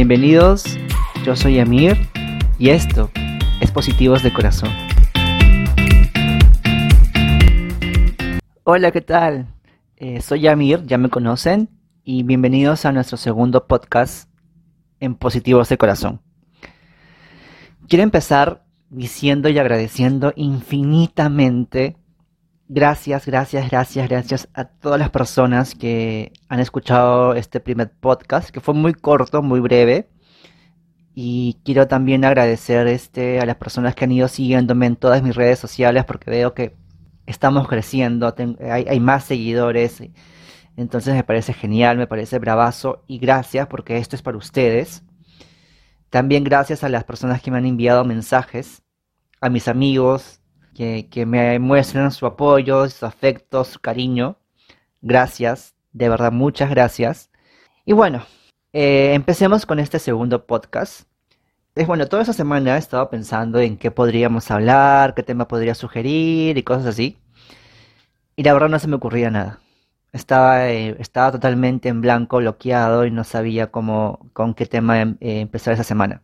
Bienvenidos, 0.00 0.78
yo 1.26 1.36
soy 1.36 1.58
Amir 1.60 2.08
y 2.58 2.70
esto 2.70 3.10
es 3.60 3.70
Positivos 3.70 4.22
de 4.22 4.32
Corazón. 4.32 4.70
Hola, 8.64 8.92
¿qué 8.92 9.02
tal? 9.02 9.48
Eh, 9.96 10.22
soy 10.22 10.48
Amir, 10.48 10.86
ya 10.86 10.96
me 10.96 11.10
conocen, 11.10 11.68
y 12.02 12.22
bienvenidos 12.22 12.86
a 12.86 12.92
nuestro 12.92 13.18
segundo 13.18 13.66
podcast 13.66 14.30
en 15.00 15.16
Positivos 15.16 15.68
de 15.68 15.76
Corazón. 15.76 16.22
Quiero 17.86 18.02
empezar 18.02 18.64
diciendo 18.88 19.50
y 19.50 19.58
agradeciendo 19.58 20.32
infinitamente 20.34 21.98
Gracias, 22.72 23.26
gracias, 23.26 23.68
gracias, 23.68 24.08
gracias 24.08 24.48
a 24.54 24.64
todas 24.64 25.00
las 25.00 25.10
personas 25.10 25.74
que 25.74 26.32
han 26.48 26.60
escuchado 26.60 27.34
este 27.34 27.58
primer 27.58 27.90
podcast, 27.90 28.50
que 28.50 28.60
fue 28.60 28.74
muy 28.74 28.94
corto, 28.94 29.42
muy 29.42 29.58
breve. 29.58 30.08
Y 31.12 31.58
quiero 31.64 31.88
también 31.88 32.24
agradecer 32.24 32.86
este, 32.86 33.40
a 33.40 33.46
las 33.46 33.56
personas 33.56 33.96
que 33.96 34.04
han 34.04 34.12
ido 34.12 34.28
siguiéndome 34.28 34.86
en 34.86 34.94
todas 34.94 35.20
mis 35.20 35.34
redes 35.34 35.58
sociales 35.58 36.04
porque 36.04 36.30
veo 36.30 36.54
que 36.54 36.76
estamos 37.26 37.66
creciendo, 37.66 38.32
hay, 38.60 38.84
hay 38.88 39.00
más 39.00 39.24
seguidores. 39.24 40.00
Entonces 40.76 41.14
me 41.14 41.24
parece 41.24 41.52
genial, 41.52 41.96
me 41.98 42.06
parece 42.06 42.38
bravazo 42.38 43.02
y 43.08 43.18
gracias 43.18 43.66
porque 43.66 43.96
esto 43.96 44.14
es 44.14 44.22
para 44.22 44.38
ustedes. 44.38 45.02
También 46.08 46.44
gracias 46.44 46.84
a 46.84 46.88
las 46.88 47.02
personas 47.02 47.42
que 47.42 47.50
me 47.50 47.58
han 47.58 47.66
enviado 47.66 48.04
mensajes, 48.04 48.84
a 49.40 49.48
mis 49.48 49.66
amigos, 49.66 50.39
que, 50.74 51.26
me 51.26 51.58
muestren 51.58 52.10
su 52.10 52.26
apoyo, 52.26 52.88
su 52.88 53.06
afecto, 53.06 53.64
su 53.64 53.80
cariño. 53.80 54.36
Gracias, 55.02 55.74
de 55.92 56.08
verdad, 56.08 56.32
muchas 56.32 56.70
gracias. 56.70 57.30
Y 57.84 57.92
bueno, 57.92 58.24
eh, 58.72 59.12
empecemos 59.14 59.66
con 59.66 59.78
este 59.80 59.98
segundo 59.98 60.46
podcast. 60.46 61.08
Es 61.74 61.86
bueno, 61.86 62.06
toda 62.08 62.22
esa 62.22 62.32
semana 62.32 62.76
he 62.76 62.78
estado 62.78 63.10
pensando 63.10 63.60
en 63.60 63.76
qué 63.78 63.90
podríamos 63.90 64.50
hablar, 64.50 65.14
qué 65.14 65.22
tema 65.22 65.48
podría 65.48 65.74
sugerir 65.74 66.58
y 66.58 66.62
cosas 66.62 66.86
así. 66.86 67.18
Y 68.36 68.42
la 68.42 68.52
verdad 68.52 68.68
no 68.68 68.78
se 68.78 68.88
me 68.88 68.96
ocurría 68.96 69.30
nada. 69.30 69.60
Estaba, 70.12 70.68
eh, 70.70 70.96
estaba 70.98 71.32
totalmente 71.32 71.88
en 71.88 72.00
blanco, 72.00 72.38
bloqueado 72.38 73.06
y 73.06 73.10
no 73.10 73.24
sabía 73.24 73.70
cómo, 73.70 74.30
con 74.32 74.54
qué 74.54 74.66
tema 74.66 75.00
em, 75.00 75.16
eh, 75.20 75.40
empezar 75.40 75.74
esa 75.74 75.84
semana 75.84 76.22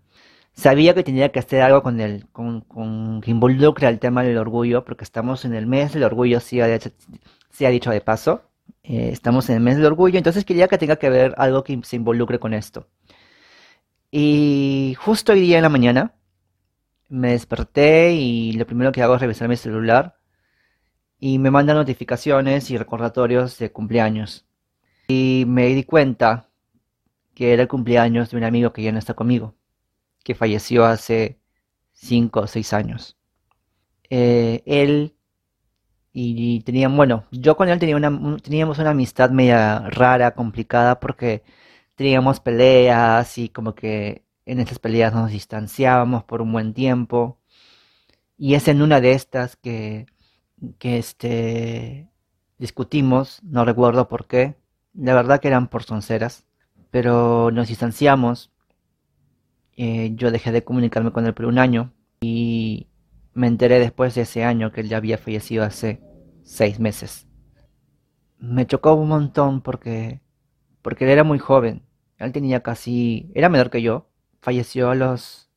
sabía 0.56 0.94
que 0.94 1.04
tenía 1.04 1.30
que 1.30 1.38
hacer 1.38 1.62
algo 1.62 1.82
con 1.82 2.00
el, 2.00 2.26
con, 2.30 2.62
con, 2.62 3.20
que 3.20 3.30
involucre 3.30 3.88
el 3.88 3.98
tema 3.98 4.22
del 4.22 4.38
orgullo, 4.38 4.84
porque 4.84 5.04
estamos 5.04 5.44
en 5.44 5.54
el 5.54 5.66
mes 5.66 5.92
del 5.92 6.04
orgullo, 6.04 6.40
sí 6.40 6.60
ha, 6.60 6.64
ha 6.66 7.70
dicho 7.70 7.90
de 7.90 8.00
paso. 8.00 8.42
Eh, 8.82 9.10
estamos 9.12 9.48
en 9.50 9.56
el 9.56 9.62
mes 9.62 9.76
del 9.76 9.86
orgullo, 9.86 10.18
entonces 10.18 10.44
quería 10.44 10.68
que 10.68 10.78
tenga 10.78 10.96
que 10.96 11.10
ver 11.10 11.34
algo 11.38 11.62
que 11.62 11.78
se 11.84 11.96
involucre 11.96 12.38
con 12.38 12.54
esto. 12.54 12.88
Y 14.10 14.96
justo 14.98 15.32
hoy 15.32 15.40
día 15.40 15.58
en 15.58 15.62
la 15.62 15.68
mañana 15.68 16.14
me 17.08 17.32
desperté 17.32 18.14
y 18.14 18.52
lo 18.52 18.66
primero 18.66 18.92
que 18.92 19.02
hago 19.02 19.14
es 19.14 19.20
revisar 19.20 19.48
mi 19.48 19.56
celular 19.56 20.16
y 21.18 21.38
me 21.38 21.50
mandan 21.50 21.76
notificaciones 21.76 22.70
y 22.70 22.78
recordatorios 22.78 23.58
de 23.58 23.72
cumpleaños. 23.72 24.46
Y 25.08 25.44
me 25.46 25.66
di 25.66 25.84
cuenta 25.84 26.48
que 27.34 27.52
era 27.52 27.62
el 27.62 27.68
cumpleaños 27.68 28.30
de 28.30 28.36
un 28.38 28.44
amigo 28.44 28.72
que 28.72 28.82
ya 28.82 28.92
no 28.92 28.98
está 28.98 29.14
conmigo 29.14 29.54
que 30.26 30.34
falleció 30.34 30.84
hace 30.86 31.38
cinco 31.92 32.40
o 32.40 32.46
seis 32.48 32.72
años. 32.72 33.16
Eh, 34.10 34.62
él 34.66 35.14
y 36.12 36.62
tenían, 36.62 36.96
bueno, 36.96 37.26
yo 37.30 37.56
con 37.56 37.68
él 37.68 37.78
teníamos 37.78 38.78
una 38.80 38.90
amistad 38.90 39.30
media 39.30 39.80
rara, 39.90 40.34
complicada, 40.34 40.98
porque 40.98 41.44
teníamos 41.94 42.40
peleas 42.40 43.38
y 43.38 43.50
como 43.50 43.74
que 43.76 44.24
en 44.46 44.58
esas 44.60 44.80
peleas 44.80 45.14
nos 45.14 45.30
distanciábamos 45.30 46.24
por 46.24 46.42
un 46.42 46.52
buen 46.52 46.74
tiempo. 46.74 47.38
Y 48.38 48.54
es 48.54 48.68
en 48.68 48.82
una 48.82 49.00
de 49.00 49.12
estas 49.12 49.56
que, 49.56 50.06
que 50.78 50.98
este, 50.98 52.10
discutimos, 52.58 53.40
no 53.44 53.64
recuerdo 53.64 54.08
por 54.08 54.26
qué, 54.26 54.56
la 54.94 55.14
verdad 55.14 55.40
que 55.40 55.48
eran 55.48 55.68
por 55.68 55.84
sonceras, 55.84 56.44
pero 56.90 57.50
nos 57.52 57.68
distanciamos 57.68 58.50
eh, 59.76 60.12
yo 60.14 60.30
dejé 60.30 60.52
de 60.52 60.64
comunicarme 60.64 61.12
con 61.12 61.26
él 61.26 61.34
por 61.34 61.46
un 61.46 61.58
año 61.58 61.92
y 62.20 62.88
me 63.34 63.46
enteré 63.46 63.78
después 63.78 64.14
de 64.14 64.22
ese 64.22 64.44
año 64.44 64.72
que 64.72 64.80
él 64.80 64.88
ya 64.88 64.96
había 64.96 65.18
fallecido 65.18 65.64
hace 65.64 66.00
seis 66.42 66.80
meses. 66.80 67.26
Me 68.38 68.66
chocó 68.66 68.94
un 68.94 69.08
montón 69.08 69.60
porque, 69.60 70.20
porque 70.82 71.04
él 71.04 71.10
era 71.10 71.24
muy 71.24 71.38
joven. 71.38 71.82
Él 72.18 72.32
tenía 72.32 72.62
casi, 72.62 73.30
era 73.34 73.48
menor 73.48 73.70
que 73.70 73.82
yo. 73.82 74.08
Falleció 74.40 74.90
a 74.90 74.94
los 74.94 75.50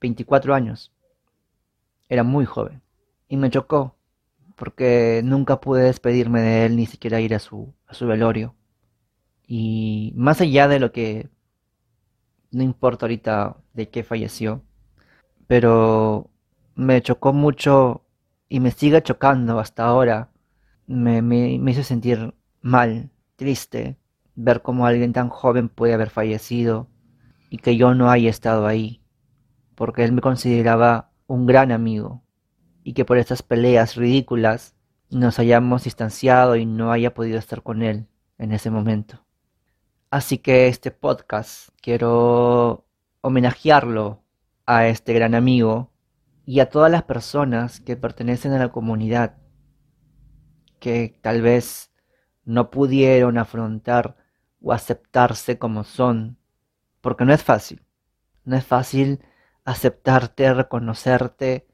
24 0.00 0.54
años. 0.54 0.92
Era 2.08 2.22
muy 2.22 2.44
joven. 2.44 2.82
Y 3.28 3.36
me 3.36 3.50
chocó 3.50 3.96
porque 4.56 5.20
nunca 5.24 5.60
pude 5.60 5.84
despedirme 5.84 6.40
de 6.40 6.66
él 6.66 6.76
ni 6.76 6.86
siquiera 6.86 7.20
ir 7.20 7.34
a 7.34 7.38
su, 7.38 7.74
a 7.86 7.94
su 7.94 8.06
velorio. 8.06 8.54
Y 9.46 10.12
más 10.16 10.40
allá 10.40 10.66
de 10.66 10.80
lo 10.80 10.92
que 10.92 11.28
no 12.50 12.62
importa 12.62 13.06
ahorita 13.06 13.56
de 13.74 13.88
qué 13.88 14.02
falleció, 14.02 14.62
pero 15.46 16.30
me 16.74 17.00
chocó 17.02 17.32
mucho 17.32 18.04
y 18.48 18.60
me 18.60 18.70
sigue 18.70 19.02
chocando 19.02 19.58
hasta 19.58 19.84
ahora. 19.84 20.30
Me, 20.86 21.22
me, 21.22 21.54
hizo 21.70 21.82
sentir 21.82 22.34
mal, 22.60 23.10
triste, 23.36 23.98
ver 24.34 24.62
cómo 24.62 24.86
alguien 24.86 25.12
tan 25.12 25.28
joven 25.28 25.68
puede 25.68 25.94
haber 25.94 26.10
fallecido 26.10 26.88
y 27.50 27.58
que 27.58 27.76
yo 27.76 27.94
no 27.94 28.10
haya 28.10 28.30
estado 28.30 28.66
ahí, 28.66 29.02
porque 29.74 30.04
él 30.04 30.12
me 30.12 30.20
consideraba 30.20 31.10
un 31.26 31.46
gran 31.46 31.72
amigo 31.72 32.22
y 32.84 32.92
que 32.92 33.04
por 33.04 33.18
estas 33.18 33.42
peleas 33.42 33.96
ridículas 33.96 34.76
nos 35.10 35.38
hayamos 35.38 35.84
distanciado 35.84 36.56
y 36.56 36.66
no 36.66 36.92
haya 36.92 37.14
podido 37.14 37.38
estar 37.38 37.62
con 37.62 37.82
él 37.82 38.06
en 38.38 38.52
ese 38.52 38.70
momento. 38.70 39.25
Así 40.16 40.38
que 40.38 40.66
este 40.68 40.92
podcast 40.92 41.68
quiero 41.82 42.86
homenajearlo 43.20 44.24
a 44.64 44.86
este 44.86 45.12
gran 45.12 45.34
amigo 45.34 45.92
y 46.46 46.60
a 46.60 46.70
todas 46.70 46.90
las 46.90 47.02
personas 47.02 47.80
que 47.80 47.98
pertenecen 47.98 48.54
a 48.54 48.58
la 48.58 48.72
comunidad 48.72 49.36
que 50.80 51.18
tal 51.20 51.42
vez 51.42 51.92
no 52.46 52.70
pudieron 52.70 53.36
afrontar 53.36 54.16
o 54.62 54.72
aceptarse 54.72 55.58
como 55.58 55.84
son, 55.84 56.38
porque 57.02 57.26
no 57.26 57.34
es 57.34 57.44
fácil. 57.44 57.84
No 58.46 58.56
es 58.56 58.64
fácil 58.64 59.20
aceptarte, 59.66 60.54
reconocerte 60.54 61.66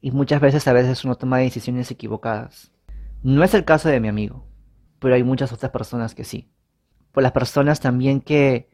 y 0.00 0.10
muchas 0.10 0.40
veces 0.40 0.66
a 0.66 0.72
veces 0.72 1.04
uno 1.04 1.14
toma 1.14 1.38
decisiones 1.38 1.88
equivocadas. 1.92 2.72
No 3.22 3.44
es 3.44 3.54
el 3.54 3.64
caso 3.64 3.88
de 3.88 4.00
mi 4.00 4.08
amigo, 4.08 4.44
pero 4.98 5.14
hay 5.14 5.22
muchas 5.22 5.52
otras 5.52 5.70
personas 5.70 6.16
que 6.16 6.24
sí 6.24 6.50
por 7.16 7.22
las 7.22 7.32
personas 7.32 7.80
también 7.80 8.20
que 8.20 8.68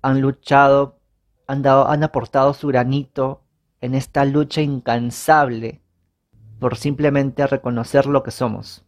han 0.00 0.20
luchado, 0.20 1.00
han, 1.48 1.60
dado, 1.60 1.88
han 1.88 2.04
aportado 2.04 2.54
su 2.54 2.68
granito 2.68 3.42
en 3.80 3.96
esta 3.96 4.24
lucha 4.24 4.60
incansable 4.60 5.82
por 6.60 6.76
simplemente 6.76 7.48
reconocer 7.48 8.06
lo 8.06 8.22
que 8.22 8.30
somos, 8.30 8.84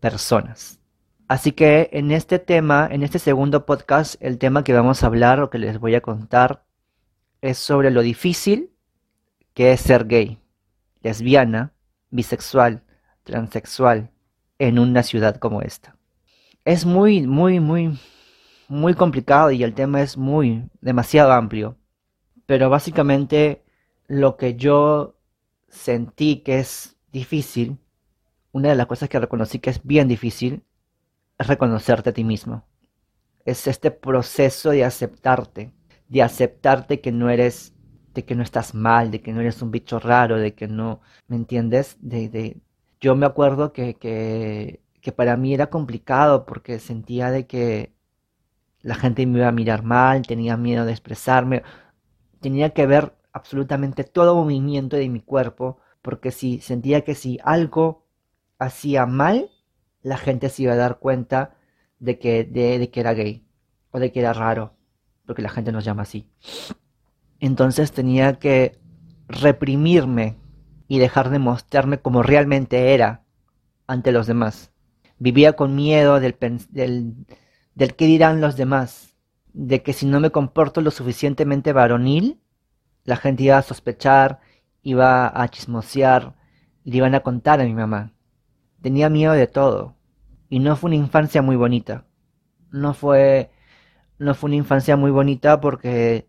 personas. 0.00 0.80
Así 1.28 1.52
que 1.52 1.88
en 1.94 2.10
este 2.10 2.38
tema, 2.38 2.86
en 2.90 3.02
este 3.02 3.18
segundo 3.18 3.64
podcast, 3.64 4.16
el 4.20 4.36
tema 4.36 4.64
que 4.64 4.74
vamos 4.74 5.02
a 5.02 5.06
hablar 5.06 5.40
o 5.40 5.48
que 5.48 5.56
les 5.56 5.78
voy 5.78 5.94
a 5.94 6.02
contar 6.02 6.66
es 7.40 7.56
sobre 7.56 7.90
lo 7.90 8.02
difícil 8.02 8.70
que 9.54 9.72
es 9.72 9.80
ser 9.80 10.06
gay, 10.06 10.38
lesbiana, 11.00 11.72
bisexual, 12.10 12.82
transexual 13.24 14.10
en 14.58 14.78
una 14.78 15.02
ciudad 15.02 15.36
como 15.36 15.62
esta 15.62 15.97
es 16.68 16.84
muy, 16.84 17.26
muy, 17.26 17.60
muy, 17.60 17.98
muy 18.68 18.92
complicado 18.92 19.50
y 19.50 19.62
el 19.64 19.72
tema 19.72 20.02
es 20.02 20.18
muy, 20.18 20.68
demasiado 20.82 21.32
amplio. 21.32 21.78
Pero 22.44 22.68
básicamente 22.68 23.64
lo 24.06 24.36
que 24.36 24.54
yo 24.54 25.16
sentí 25.68 26.42
que 26.42 26.58
es 26.58 26.98
difícil, 27.10 27.78
una 28.52 28.68
de 28.68 28.74
las 28.74 28.86
cosas 28.86 29.08
que 29.08 29.18
reconocí 29.18 29.60
que 29.60 29.70
es 29.70 29.82
bien 29.82 30.08
difícil, 30.08 30.62
es 31.38 31.46
reconocerte 31.46 32.10
a 32.10 32.12
ti 32.12 32.22
mismo. 32.22 32.66
Es 33.46 33.66
este 33.66 33.90
proceso 33.90 34.68
de 34.68 34.84
aceptarte, 34.84 35.72
de 36.08 36.22
aceptarte 36.22 37.00
que 37.00 37.12
no 37.12 37.30
eres, 37.30 37.72
de 38.12 38.26
que 38.26 38.34
no 38.34 38.42
estás 38.42 38.74
mal, 38.74 39.10
de 39.10 39.22
que 39.22 39.32
no 39.32 39.40
eres 39.40 39.62
un 39.62 39.70
bicho 39.70 40.00
raro, 40.00 40.36
de 40.36 40.52
que 40.54 40.68
no, 40.68 41.00
¿me 41.28 41.36
entiendes? 41.36 41.96
De, 42.02 42.28
de, 42.28 42.60
yo 43.00 43.16
me 43.16 43.24
acuerdo 43.24 43.72
que, 43.72 43.94
que 43.94 44.82
que 45.00 45.12
para 45.12 45.36
mí 45.36 45.54
era 45.54 45.70
complicado 45.70 46.46
porque 46.46 46.78
sentía 46.78 47.30
de 47.30 47.46
que 47.46 47.94
la 48.82 48.94
gente 48.94 49.26
me 49.26 49.38
iba 49.38 49.48
a 49.48 49.52
mirar 49.52 49.82
mal, 49.82 50.22
tenía 50.26 50.56
miedo 50.56 50.84
de 50.84 50.92
expresarme, 50.92 51.62
tenía 52.40 52.70
que 52.70 52.86
ver 52.86 53.14
absolutamente 53.32 54.04
todo 54.04 54.36
movimiento 54.36 54.96
de 54.96 55.08
mi 55.08 55.20
cuerpo, 55.20 55.78
porque 56.02 56.30
si 56.30 56.60
sentía 56.60 57.02
que 57.02 57.14
si 57.14 57.38
algo 57.44 58.06
hacía 58.58 59.06
mal, 59.06 59.50
la 60.02 60.16
gente 60.16 60.48
se 60.48 60.62
iba 60.64 60.72
a 60.72 60.76
dar 60.76 60.98
cuenta 60.98 61.56
de 61.98 62.18
que, 62.18 62.44
de, 62.44 62.90
que 62.90 63.00
era 63.00 63.14
gay 63.14 63.46
o 63.90 63.98
de 63.98 64.12
que 64.12 64.20
era 64.20 64.32
raro. 64.32 64.74
porque 65.26 65.42
la 65.42 65.50
gente 65.50 65.72
nos 65.72 65.84
llama 65.84 66.02
así. 66.02 66.30
Entonces 67.40 67.92
tenía 67.92 68.38
que 68.38 68.78
reprimirme 69.28 70.36
y 70.88 70.98
dejar 70.98 71.30
de 71.30 71.38
mostrarme 71.38 71.98
como 72.00 72.22
realmente 72.22 72.94
era 72.94 73.24
ante 73.86 74.12
los 74.12 74.26
demás. 74.26 74.72
Vivía 75.18 75.54
con 75.54 75.74
miedo 75.74 76.20
del, 76.20 76.36
del, 76.70 77.94
qué 77.96 78.06
dirán 78.06 78.40
los 78.40 78.56
demás, 78.56 79.16
de 79.52 79.82
que 79.82 79.92
si 79.92 80.06
no 80.06 80.20
me 80.20 80.30
comporto 80.30 80.80
lo 80.80 80.90
suficientemente 80.90 81.72
varonil, 81.72 82.40
la 83.04 83.16
gente 83.16 83.44
iba 83.44 83.58
a 83.58 83.62
sospechar, 83.62 84.40
iba 84.82 85.26
a 85.42 85.48
chismosear 85.48 86.34
le 86.88 86.96
iban 86.96 87.14
a 87.14 87.20
contar 87.20 87.60
a 87.60 87.64
mi 87.64 87.74
mamá. 87.74 88.14
Tenía 88.80 89.10
miedo 89.10 89.34
de 89.34 89.46
todo. 89.46 89.96
Y 90.48 90.58
no 90.60 90.74
fue 90.74 90.88
una 90.88 90.96
infancia 90.96 91.42
muy 91.42 91.54
bonita. 91.54 92.06
No 92.70 92.94
fue, 92.94 93.50
no 94.18 94.34
fue 94.34 94.48
una 94.48 94.56
infancia 94.56 94.96
muy 94.96 95.10
bonita 95.10 95.60
porque, 95.60 96.28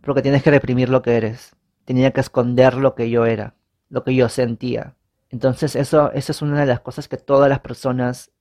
porque 0.00 0.22
tienes 0.22 0.42
que 0.42 0.50
reprimir 0.50 0.88
lo 0.88 1.02
que 1.02 1.18
eres. 1.18 1.54
Tenía 1.84 2.12
que 2.12 2.20
esconder 2.20 2.76
lo 2.76 2.94
que 2.94 3.10
yo 3.10 3.26
era, 3.26 3.56
lo 3.90 4.02
que 4.02 4.14
yo 4.14 4.30
sentía. 4.30 4.96
Entonces 5.30 5.76
eso, 5.76 6.12
eso 6.12 6.32
es 6.32 6.42
una 6.42 6.60
de 6.60 6.66
las 6.66 6.80
cosas 6.80 7.08
que 7.08 7.16
todas 7.16 7.48
las 7.48 7.60
personas 7.60 8.32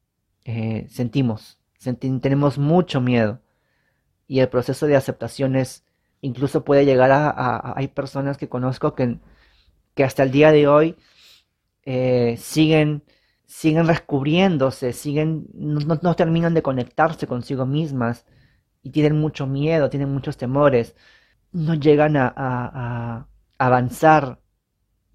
eh, 0.46 0.88
sentimos. 0.90 1.60
tenemos 2.00 2.58
mucho 2.58 3.02
miedo. 3.02 3.42
Y 4.28 4.40
el 4.42 4.50
proceso 4.50 4.88
de 4.88 4.96
aceptación 4.96 5.56
es, 5.56 5.86
incluso 6.22 6.64
puede 6.64 6.86
llegar 6.86 7.12
a, 7.12 7.74
hay 7.76 7.88
personas 7.88 8.38
que 8.38 8.50
conozco 8.50 8.96
que, 8.96 9.20
que 9.96 10.04
hasta 10.04 10.24
el 10.24 10.32
día 10.32 10.52
de 10.52 10.68
hoy 10.68 10.96
eh, 11.86 12.38
siguen 12.38 13.04
siguen 13.50 13.88
descubriéndose, 13.88 14.94
siguen, 14.94 15.48
no, 15.56 16.16
terminan 16.16 16.54
de 16.54 16.62
conectarse 16.62 17.26
consigo 17.26 17.66
mismas 17.66 18.26
y 18.84 18.92
tienen 18.92 19.20
mucho 19.20 19.48
miedo, 19.48 19.90
tienen 19.90 20.14
muchos 20.14 20.38
temores, 20.38 20.96
no 21.52 21.74
llegan 21.74 22.16
a, 22.16 23.28
avanzar 23.58 24.40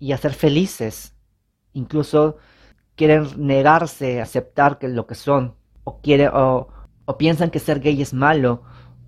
y 0.01 0.13
a 0.13 0.19
ser 0.19 0.35
felices, 0.35 1.14
incluso 1.75 2.39
quieren 2.97 3.27
negarse 3.37 4.21
a 4.21 4.25
aceptar 4.25 4.79
que 4.79 4.89
lo 4.89 5.07
que 5.07 5.15
son, 5.15 5.55
o, 5.85 6.01
quiere, 6.01 6.29
o, 6.29 6.69
piensan 7.19 7.51
que 7.51 7.59
ser 7.59 7.81
gay 7.81 8.01
es 8.01 8.15
malo, 8.15 8.63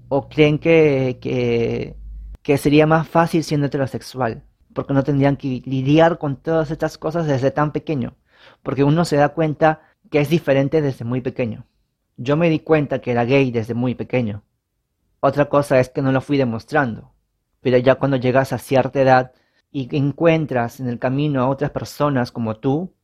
o 0.09 0.29
creen 0.29 0.59
que, 0.59 1.19
que, 1.21 1.97
que 2.43 2.59
sería 2.59 2.87
más 2.87 3.09
fácil 3.09 3.43
siendo 3.45 3.67
heterosexual, 3.69 4.45
porque 4.75 4.93
no 4.95 5.05
tendrían 5.05 5.37
que 5.37 5.63
lidiar 5.65 6.19
con 6.19 6.37
todas 6.37 6.71
estas 6.71 6.99
cosas 6.99 7.27
desde 7.27 7.51
tan 7.51 7.73
pequeño 7.73 8.15
porque 8.63 8.85
uno 8.85 9.05
se 9.05 9.17
da 9.17 9.31
cuenta 9.31 9.83
que 10.11 10.21
es 10.21 10.29
diferente 10.29 10.83
desde 10.83 11.05
muy 11.05 11.21
pequeño. 11.21 11.67
Yo 12.17 12.37
me 12.37 12.49
di 12.49 12.61
cuenta 12.61 13.01
que 13.01 13.11
era 13.11 13.25
gay 13.25 13.51
desde 13.51 13.75
muy 13.75 13.95
pequeño. 13.95 14.43
Otra 15.21 15.49
cosa 15.49 15.81
es 15.81 15.89
que 15.89 16.03
no 16.03 16.13
lo 16.13 16.21
fui 16.21 16.37
demostrando, 16.37 17.13
pero 17.61 17.79
ya 17.79 17.97
cuando 17.97 18.17
llegas 18.17 18.53
a 18.53 18.59
cierta 18.59 19.01
edad 19.01 19.33
y 19.77 19.95
encuentras 19.95 20.81
en 20.81 20.89
el 20.89 20.99
camino 20.99 21.43
a 21.43 21.51
otras 21.51 21.71
personas 21.71 22.33
como 22.33 22.57
tú, 22.57 22.95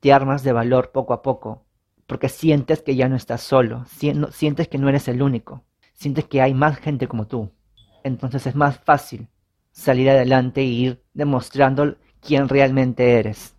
te 0.00 0.10
armas 0.10 0.42
de 0.42 0.54
valor 0.54 0.90
poco 0.90 1.12
a 1.12 1.20
poco, 1.20 1.66
porque 2.06 2.30
sientes 2.30 2.80
que 2.80 2.96
ya 2.96 3.10
no 3.10 3.16
estás 3.16 3.42
solo, 3.42 3.84
sientes 4.30 4.68
que 4.68 4.78
no 4.78 4.88
eres 4.88 5.06
el 5.08 5.20
único, 5.20 5.64
sientes 5.92 6.24
que 6.24 6.40
hay 6.40 6.54
más 6.54 6.78
gente 6.78 7.08
como 7.08 7.26
tú. 7.26 7.50
Entonces 8.04 8.46
es 8.46 8.54
más 8.54 8.78
fácil 8.78 9.28
salir 9.70 10.08
adelante 10.08 10.62
e 10.62 10.64
ir 10.64 11.04
demostrando 11.12 11.98
quién 12.22 12.48
realmente 12.48 13.18
eres. 13.18 13.54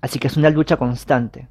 Así 0.00 0.20
que 0.20 0.28
es 0.28 0.36
una 0.36 0.50
lucha 0.50 0.76
constante. 0.76 1.48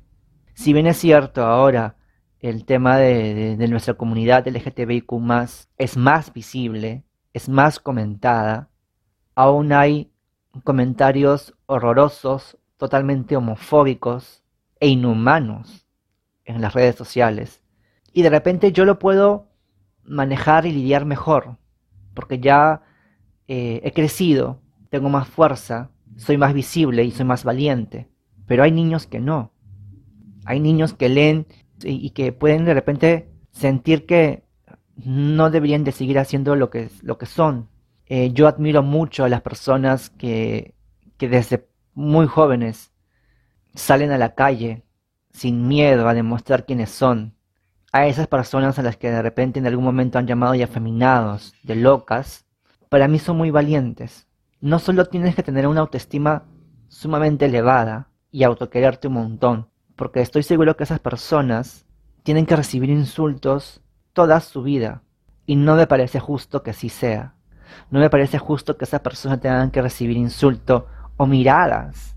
Si 0.53 0.71
bien 0.71 0.87
es 0.87 0.95
cierto 0.95 1.43
ahora 1.43 1.97
el 2.39 2.63
tema 2.63 2.97
de, 2.97 3.57
nuestra 3.69 3.95
comunidad 3.95 4.47
LGTBIQ 4.47 5.11
es 5.77 5.97
más 5.97 6.31
visible, 6.31 7.03
es 7.33 7.49
más 7.49 7.81
comentada, 7.81 8.69
aún 9.35 9.73
hay 9.73 10.12
comentarios 10.63 11.55
horrorosos, 11.65 12.57
totalmente 12.77 13.35
homofóbicos 13.35 14.43
e 14.79 14.89
inhumanos 14.89 15.87
en 16.45 16.61
las 16.61 16.73
redes 16.73 16.95
sociales. 16.95 17.61
Y 18.11 18.21
de 18.21 18.29
repente 18.29 18.71
yo 18.71 18.85
lo 18.85 18.99
puedo 18.99 19.49
manejar 20.03 20.65
y 20.65 20.71
lidiar 20.71 21.05
mejor, 21.05 21.57
porque 22.13 22.39
ya 22.39 22.83
eh, 23.47 23.81
he 23.83 23.91
crecido, 23.93 24.61
tengo 24.89 25.09
más 25.09 25.27
fuerza, 25.27 25.89
soy 26.17 26.37
más 26.37 26.53
visible 26.53 27.03
y 27.03 27.11
soy 27.11 27.25
más 27.25 27.43
valiente. 27.43 28.09
Pero 28.45 28.63
hay 28.63 28.71
niños 28.71 29.07
que 29.07 29.19
no. 29.19 29.51
Hay 30.45 30.59
niños 30.59 30.93
que 30.93 31.09
leen 31.09 31.47
y, 31.83 32.11
que 32.11 32.33
pueden 32.33 32.65
de 32.65 32.73
repente 32.73 33.29
sentir 33.51 34.05
que 34.05 34.43
no 34.97 35.49
deberían 35.49 35.83
de 35.83 35.91
seguir 35.91 36.19
haciendo 36.19 36.55
lo 36.55 36.69
que, 36.69 36.89
lo 37.01 37.17
que 37.17 37.25
son. 37.25 37.69
Eh, 38.07 38.31
yo 38.33 38.47
admiro 38.47 38.83
mucho 38.83 39.23
a 39.23 39.29
las 39.29 39.41
personas 39.41 40.09
que, 40.09 40.75
que 41.17 41.29
desde 41.29 41.67
muy 41.93 42.27
jóvenes 42.27 42.91
salen 43.75 44.11
a 44.11 44.17
la 44.17 44.35
calle 44.35 44.83
sin 45.31 45.67
miedo 45.67 46.07
a 46.07 46.13
demostrar 46.13 46.65
quiénes 46.65 46.89
son. 46.89 47.35
A 47.91 48.07
esas 48.07 48.27
personas 48.27 48.79
a 48.79 48.83
las 48.83 48.97
que 48.97 49.11
de 49.11 49.21
repente 49.21 49.59
en 49.59 49.67
algún 49.67 49.85
momento 49.85 50.17
han 50.19 50.27
llamado 50.27 50.55
ya 50.55 50.65
afeminados, 50.65 51.53
de 51.63 51.75
locas, 51.75 52.45
para 52.89 53.07
mí 53.07 53.19
son 53.19 53.37
muy 53.37 53.51
valientes. 53.51 54.27
No 54.61 54.79
solo 54.79 55.05
tienes 55.05 55.35
que 55.35 55.43
tener 55.43 55.67
una 55.67 55.81
autoestima 55.81 56.45
sumamente 56.87 57.45
elevada, 57.45 58.09
y 58.33 58.43
autoquererte 58.43 59.07
un 59.07 59.13
montón, 59.13 59.69
porque 59.95 60.19
estoy 60.19 60.41
seguro 60.41 60.75
que 60.75 60.83
esas 60.83 60.99
personas 60.99 61.85
tienen 62.23 62.47
que 62.47 62.55
recibir 62.55 62.89
insultos 62.89 63.81
toda 64.11 64.39
su 64.39 64.63
vida, 64.63 65.03
y 65.45 65.55
no 65.55 65.75
me 65.75 65.85
parece 65.85 66.19
justo 66.19 66.63
que 66.63 66.71
así 66.71 66.89
sea. 66.89 67.35
No 67.89 67.99
me 67.99 68.09
parece 68.09 68.37
justo 68.37 68.77
que 68.77 68.85
esas 68.85 69.01
personas 69.01 69.39
tengan 69.41 69.71
que 69.71 69.81
recibir 69.81 70.17
insulto 70.17 70.87
o 71.17 71.25
miradas, 71.25 72.15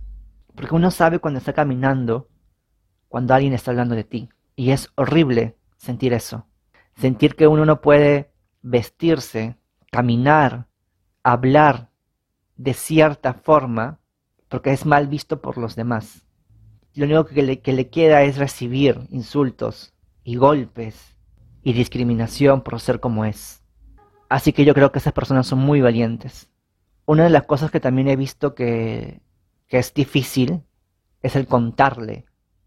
porque 0.55 0.75
uno 0.75 0.91
sabe 0.91 1.19
cuando 1.19 1.39
está 1.39 1.53
caminando, 1.53 2.29
cuando 3.09 3.35
alguien 3.35 3.53
está 3.53 3.71
hablando 3.71 3.95
de 3.95 4.05
ti, 4.05 4.29
y 4.55 4.71
es 4.71 4.91
horrible 4.95 5.57
sentir 5.77 6.13
eso, 6.13 6.47
sentir 6.97 7.37
que 7.37 7.47
uno 7.47 7.65
no 7.65 7.81
puede 7.81 8.33
vestirse, 8.63 9.57
caminar, 9.91 10.67
hablar 11.23 11.91
de 12.57 12.75
cierta 12.75 13.35
forma 13.35 14.01
porque 14.49 14.73
es 14.73 14.87
mal 14.87 15.09
visto 15.09 15.41
por 15.41 15.59
los 15.59 15.77
demás. 15.77 16.27
Lo 16.95 17.05
único 17.05 17.27
que 17.27 17.43
le, 17.43 17.61
que 17.61 17.73
le 17.73 17.91
queda 17.91 18.23
es 18.23 18.39
recibir 18.39 19.07
insultos 19.11 19.93
y 20.25 20.37
golpes 20.37 21.17
y 21.63 21.73
discriminación 21.73 22.63
por 22.63 22.81
ser 22.81 23.01
como 23.01 23.25
es. 23.25 23.63
Así 24.29 24.53
que 24.53 24.65
yo 24.65 24.75
creo 24.75 24.93
que 24.93 24.99
esas 24.99 25.13
personas 25.13 25.47
son 25.47 25.61
muy 25.61 25.81
valientes. 25.81 26.51
Una 27.05 27.25
de 27.25 27.31
las 27.31 27.45
cosas 27.45 27.71
que 27.71 27.81
también 27.81 28.09
he 28.09 28.17
visto 28.17 28.55
que, 28.55 29.21
que 29.69 29.79
es 29.79 29.95
difícil 29.95 30.63
es 31.23 31.37
el 31.37 31.47
contarle 31.47 32.27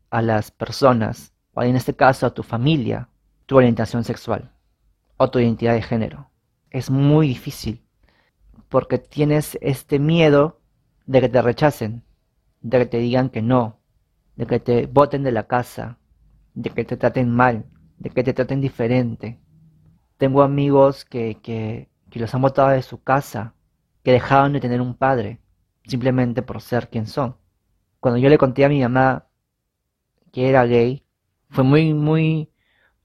a 0.09 0.21
las 0.21 0.51
personas, 0.51 1.33
o 1.53 1.63
en 1.63 1.75
este 1.75 1.95
caso 1.95 2.25
a 2.25 2.33
tu 2.33 2.43
familia, 2.43 3.09
tu 3.45 3.57
orientación 3.57 4.03
sexual 4.03 4.51
o 5.17 5.29
tu 5.29 5.39
identidad 5.39 5.73
de 5.73 5.81
género. 5.81 6.29
Es 6.69 6.89
muy 6.89 7.27
difícil 7.27 7.83
porque 8.69 8.97
tienes 8.99 9.57
este 9.61 9.99
miedo 9.99 10.61
de 11.05 11.21
que 11.21 11.29
te 11.29 11.41
rechacen, 11.41 12.03
de 12.61 12.79
que 12.79 12.85
te 12.85 12.97
digan 12.99 13.29
que 13.29 13.41
no, 13.41 13.79
de 14.35 14.45
que 14.45 14.59
te 14.59 14.85
boten 14.85 15.23
de 15.23 15.31
la 15.31 15.47
casa, 15.47 15.97
de 16.53 16.69
que 16.69 16.85
te 16.85 16.95
traten 16.95 17.29
mal, 17.29 17.65
de 17.97 18.11
que 18.11 18.23
te 18.23 18.33
traten 18.33 18.61
diferente. 18.61 19.39
Tengo 20.19 20.43
amigos 20.43 21.05
que, 21.05 21.39
que, 21.41 21.89
que 22.11 22.19
los 22.19 22.35
han 22.35 22.41
botado 22.41 22.69
de 22.69 22.83
su 22.83 23.01
casa, 23.01 23.55
que 24.03 24.11
dejaron 24.11 24.51
de 24.53 24.59
tener 24.59 24.81
un 24.81 24.93
padre, 24.93 25.39
simplemente 25.85 26.41
por 26.41 26.61
ser 26.61 26.89
quien 26.89 27.07
son. 27.07 27.37
Cuando 28.01 28.19
yo 28.19 28.27
le 28.29 28.37
conté 28.37 28.65
a 28.65 28.69
mi 28.69 28.81
mamá 28.81 29.29
que 30.33 30.49
era 30.49 30.65
gay, 30.65 31.05
fue 31.49 31.63
muy, 31.63 31.93
muy, 31.93 32.51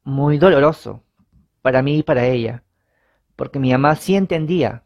muy 0.02 0.38
doloroso 0.38 1.04
para 1.62 1.82
mí 1.82 1.98
y 1.98 2.02
para 2.02 2.26
ella, 2.26 2.64
porque 3.36 3.60
mi 3.60 3.70
mamá 3.70 3.94
sí 3.94 4.16
entendía, 4.16 4.82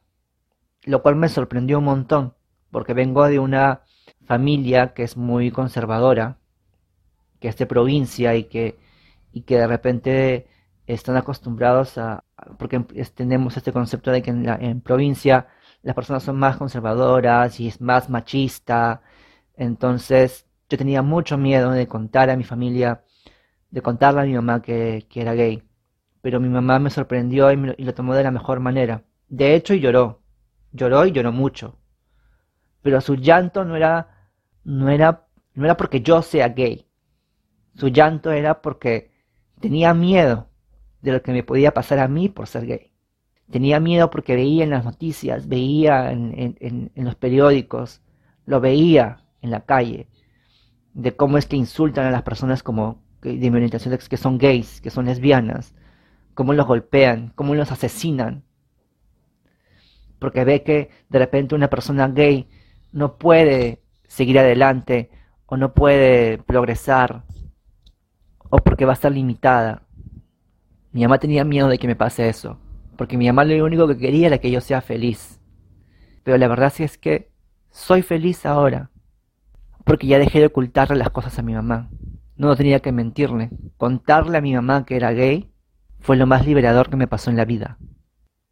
lo 0.85 1.03
cual 1.03 1.17
me 1.17 1.31
sorprendió 1.31 1.79
un 1.79 1.85
montón 1.85 2.35
porque 2.71 2.93
vengo 2.93 3.27
de 3.27 3.39
una 3.39 3.85
familia 4.27 4.93
que 4.93 5.03
es 5.03 5.17
muy 5.17 5.51
conservadora, 5.51 6.37
que 7.41 7.49
es 7.49 7.57
de 7.57 7.65
provincia 7.65 8.35
y 8.35 8.45
que, 8.45 8.79
y 9.33 9.45
que 9.45 9.57
de 9.57 9.67
repente 9.67 10.47
están 10.89 11.17
acostumbrados 11.17 11.99
a, 11.99 12.25
porque 12.59 12.81
tenemos 13.15 13.57
este 13.57 13.73
concepto 13.73 14.11
de 14.11 14.23
que 14.23 14.31
en, 14.31 14.45
la, 14.47 14.59
provincia 14.83 15.49
las 15.83 15.95
personas 15.95 16.23
son 16.23 16.39
más 16.39 16.57
conservadoras 16.57 17.61
y 17.61 17.69
es 17.69 17.81
más 17.81 18.09
machista, 18.09 19.03
entonces 19.55 20.47
yo 20.69 20.79
tenía 20.79 21.03
mucho 21.03 21.37
miedo 21.37 21.71
de 21.73 21.87
contar 21.87 22.31
a 22.31 22.37
mi 22.37 22.45
familia, 22.45 23.05
de 23.71 23.83
contarle 23.83 24.23
a 24.23 24.25
mi 24.25 24.35
mamá 24.35 24.63
que, 24.63 25.07
que 25.11 25.21
era 25.21 25.35
gay, 25.35 25.63
pero 26.23 26.41
mi 26.41 26.49
mamá 26.49 26.79
me 26.79 26.91
sorprendió 26.91 27.53
y, 27.53 27.75
y 27.77 27.85
lo 27.85 27.95
tomó 27.95 28.15
de 28.15 28.25
la 28.25 28.31
mejor 28.31 28.61
manera. 28.61 29.05
De 29.29 29.55
hecho, 29.55 29.75
y 29.75 29.81
lloró, 29.81 30.23
lloró 30.73 31.07
y 31.07 31.13
lloró 31.13 31.33
mucho. 31.33 31.79
Pero 32.83 33.01
su 33.03 33.17
llanto 33.17 33.65
no 33.65 33.77
era, 33.77 34.31
no 34.65 34.89
era, 34.89 35.27
no 35.55 35.65
era 35.65 35.77
porque 35.77 36.01
yo 36.01 36.23
sea 36.23 36.49
gay. 36.49 36.87
Su 37.75 37.89
llanto 37.89 38.33
era 38.33 38.63
porque 38.63 39.11
tenía 39.61 39.95
miedo 39.95 40.49
de 41.03 41.13
lo 41.13 41.23
que 41.23 41.33
me 41.33 41.43
podía 41.43 41.75
pasar 41.75 41.99
a 41.99 42.09
mí 42.09 42.29
por 42.29 42.47
ser 42.47 42.67
gay. 42.67 42.93
Tenía 43.51 43.81
miedo 43.81 44.11
porque 44.11 44.37
veía 44.37 44.65
en 44.65 44.71
las 44.71 44.85
noticias, 44.85 45.49
veía 45.49 46.13
en, 46.13 46.91
los 46.95 47.15
periódicos, 47.15 48.03
lo 48.45 48.61
veía 48.61 49.25
en 49.41 49.51
la 49.51 49.65
calle, 49.65 50.09
de 50.93 51.17
cómo 51.17 51.39
es 51.39 51.47
que 51.47 51.57
insultan 51.57 52.07
a 52.07 52.11
las 52.11 52.23
personas 52.23 52.63
como 52.63 53.03
de 53.23 53.51
mi 53.51 53.57
orientación 53.57 53.97
que 53.97 54.17
son 54.17 54.39
gays, 54.39 54.81
que 54.81 54.91
son 54.91 55.07
lesbianas, 55.07 55.75
cómo 56.35 56.53
los 56.53 56.67
golpean, 56.67 57.33
cómo 57.35 57.55
los 57.55 57.73
asesinan. 57.73 58.45
Porque 60.19 60.45
ve 60.45 60.63
que 60.63 60.91
de 61.09 61.19
repente 61.19 61.55
una 61.55 61.71
persona 61.71 62.09
gay 62.09 62.49
no 62.93 63.19
puede 63.19 63.83
seguir 64.09 64.39
adelante 64.39 65.11
o 65.47 65.57
no 65.57 65.73
puede 65.73 66.39
progresar 66.39 67.25
o 68.51 68.59
porque 68.59 68.85
va 68.85 68.93
a 68.93 68.95
estar 68.95 69.13
limitada. 69.13 69.83
Mi 70.93 71.03
mamá 71.03 71.19
tenía 71.19 71.45
miedo 71.45 71.69
de 71.69 71.79
que 71.79 71.87
me 71.87 71.97
pase 71.97 72.29
eso, 72.29 72.59
porque 72.97 73.17
mi 73.17 73.27
mamá 73.27 73.45
lo 73.45 73.65
único 73.65 73.87
que 73.87 73.99
quería 73.99 74.29
era 74.29 74.39
que 74.39 74.51
yo 74.51 74.61
sea 74.61 74.81
feliz. 74.81 75.41
Pero 76.25 76.39
la 76.39 76.49
verdad 76.49 76.73
es 76.79 76.99
que 76.99 77.31
soy 77.71 78.03
feliz 78.03 78.47
ahora, 78.47 78.91
porque 79.85 80.07
ya 80.07 80.19
dejé 80.19 80.41
de 80.41 80.47
ocultarle 80.47 80.97
las 80.97 81.11
cosas 81.11 81.39
a 81.39 81.43
mi 81.43 81.55
mamá. 81.55 81.91
No 82.37 82.55
tenía 82.57 82.81
que 82.81 82.93
mentirle. 82.93 83.51
Contarle 83.77 84.39
a 84.39 84.41
mi 84.41 84.55
mamá 84.55 84.85
que 84.87 84.97
era 84.97 85.13
gay 85.13 85.51
fue 86.01 86.17
lo 86.17 86.27
más 86.27 86.47
liberador 86.47 86.89
que 86.89 86.97
me 86.97 87.07
pasó 87.07 87.31
en 87.31 87.37
la 87.37 87.45
vida. 87.45 87.79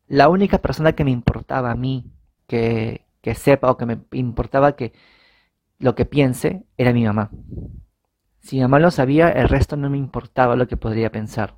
La 0.09 0.29
única 0.29 0.59
persona 0.59 0.93
que 0.93 1.05
me 1.05 1.11
importaba 1.11 1.71
a 1.71 1.75
mí, 1.75 2.11
que, 2.47 3.07
que 3.21 3.35
sepa 3.35 3.71
o 3.71 3.77
que 3.77 3.87
me 3.87 3.99
importaba 4.13 4.77
que 4.77 4.93
lo 5.79 5.95
que 5.95 6.05
piense, 6.05 6.65
era 6.77 6.93
mi 6.93 7.05
mamá. 7.05 7.31
Si 8.41 8.57
mi 8.57 8.63
mamá 8.63 8.79
lo 8.79 8.91
sabía, 8.91 9.29
el 9.29 9.49
resto 9.49 9.77
no 9.77 9.91
me 9.91 9.99
importaba 9.99 10.57
lo 10.57 10.69
que 10.69 10.77
podría 10.77 11.11
pensar. 11.11 11.57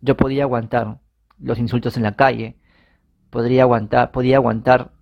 Yo 0.00 0.16
podía 0.16 0.44
aguantar 0.44 0.98
los 1.38 1.58
insultos 1.58 1.96
en 1.96 2.02
la 2.02 2.16
calle, 2.16 2.58
podría 3.30 3.62
aguantar, 3.62 4.10
podía 4.12 4.36
aguantar 4.36 4.92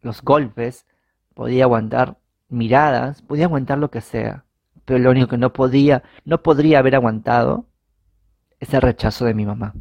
los 0.00 0.22
golpes, 0.22 0.86
podía 1.34 1.64
aguantar 1.64 2.18
miradas, 2.48 3.22
podía 3.22 3.46
aguantar 3.46 3.78
lo 3.78 3.90
que 3.90 4.00
sea, 4.00 4.44
pero 4.84 4.98
lo 4.98 5.10
único 5.10 5.28
que 5.28 5.38
no 5.38 5.52
podía, 5.52 6.02
no 6.24 6.42
podría 6.42 6.78
haber 6.78 6.94
aguantado 6.94 7.66
es 8.60 8.72
el 8.74 8.82
rechazo 8.82 9.24
de 9.24 9.34
mi 9.34 9.46
mamá. 9.46 9.74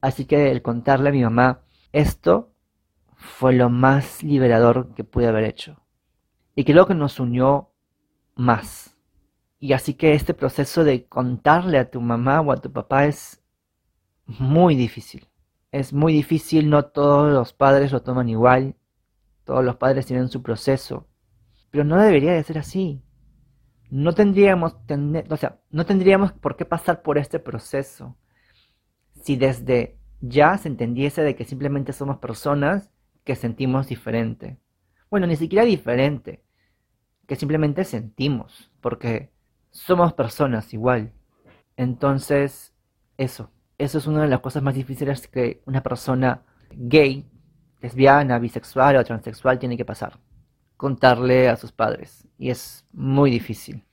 Así 0.00 0.26
que 0.26 0.50
el 0.50 0.62
contarle 0.62 1.08
a 1.08 1.12
mi 1.12 1.22
mamá 1.22 1.60
esto 1.92 2.52
fue 3.16 3.54
lo 3.54 3.70
más 3.70 4.22
liberador 4.22 4.94
que 4.94 5.04
pude 5.04 5.28
haber 5.28 5.44
hecho. 5.44 5.80
Y 6.54 6.64
creo 6.64 6.86
que 6.86 6.94
nos 6.94 7.20
unió 7.20 7.70
más. 8.34 8.96
Y 9.58 9.72
así 9.72 9.94
que 9.94 10.14
este 10.14 10.34
proceso 10.34 10.84
de 10.84 11.06
contarle 11.06 11.78
a 11.78 11.90
tu 11.90 12.00
mamá 12.00 12.40
o 12.40 12.52
a 12.52 12.56
tu 12.56 12.70
papá 12.72 13.06
es 13.06 13.43
muy 14.26 14.74
difícil. 14.76 15.28
Es 15.72 15.92
muy 15.92 16.12
difícil, 16.12 16.70
no 16.70 16.86
todos 16.86 17.32
los 17.32 17.52
padres 17.52 17.92
lo 17.92 18.02
toman 18.02 18.28
igual, 18.28 18.76
todos 19.44 19.64
los 19.64 19.76
padres 19.76 20.06
tienen 20.06 20.28
su 20.28 20.42
proceso, 20.42 21.08
pero 21.70 21.84
no 21.84 22.00
debería 22.00 22.32
de 22.32 22.44
ser 22.44 22.58
así. 22.58 23.02
No 23.90 24.14
tendríamos, 24.14 24.76
o 25.28 25.36
sea, 25.36 25.60
no 25.70 25.84
tendríamos 25.86 26.32
por 26.32 26.56
qué 26.56 26.64
pasar 26.64 27.02
por 27.02 27.18
este 27.18 27.38
proceso 27.38 28.16
si 29.22 29.36
desde 29.36 29.98
ya 30.20 30.56
se 30.58 30.68
entendiese 30.68 31.22
de 31.22 31.36
que 31.36 31.44
simplemente 31.44 31.92
somos 31.92 32.18
personas 32.18 32.90
que 33.24 33.36
sentimos 33.36 33.88
diferente. 33.88 34.58
Bueno, 35.10 35.26
ni 35.26 35.36
siquiera 35.36 35.64
diferente, 35.64 36.44
que 37.26 37.36
simplemente 37.36 37.84
sentimos, 37.84 38.70
porque 38.80 39.32
somos 39.70 40.12
personas 40.12 40.72
igual. 40.74 41.12
Entonces, 41.76 42.74
eso. 43.16 43.50
Eso 43.78 43.98
es 43.98 44.06
una 44.06 44.22
de 44.22 44.28
las 44.28 44.40
cosas 44.40 44.62
más 44.62 44.74
difíciles 44.74 45.26
que 45.28 45.62
una 45.66 45.82
persona 45.82 46.42
gay, 46.70 47.28
lesbiana, 47.80 48.38
bisexual 48.38 48.96
o 48.96 49.04
transexual 49.04 49.58
tiene 49.58 49.76
que 49.76 49.84
pasar. 49.84 50.18
Contarle 50.76 51.48
a 51.48 51.56
sus 51.56 51.72
padres. 51.72 52.26
Y 52.38 52.50
es 52.50 52.86
muy 52.92 53.30
difícil. 53.30 53.84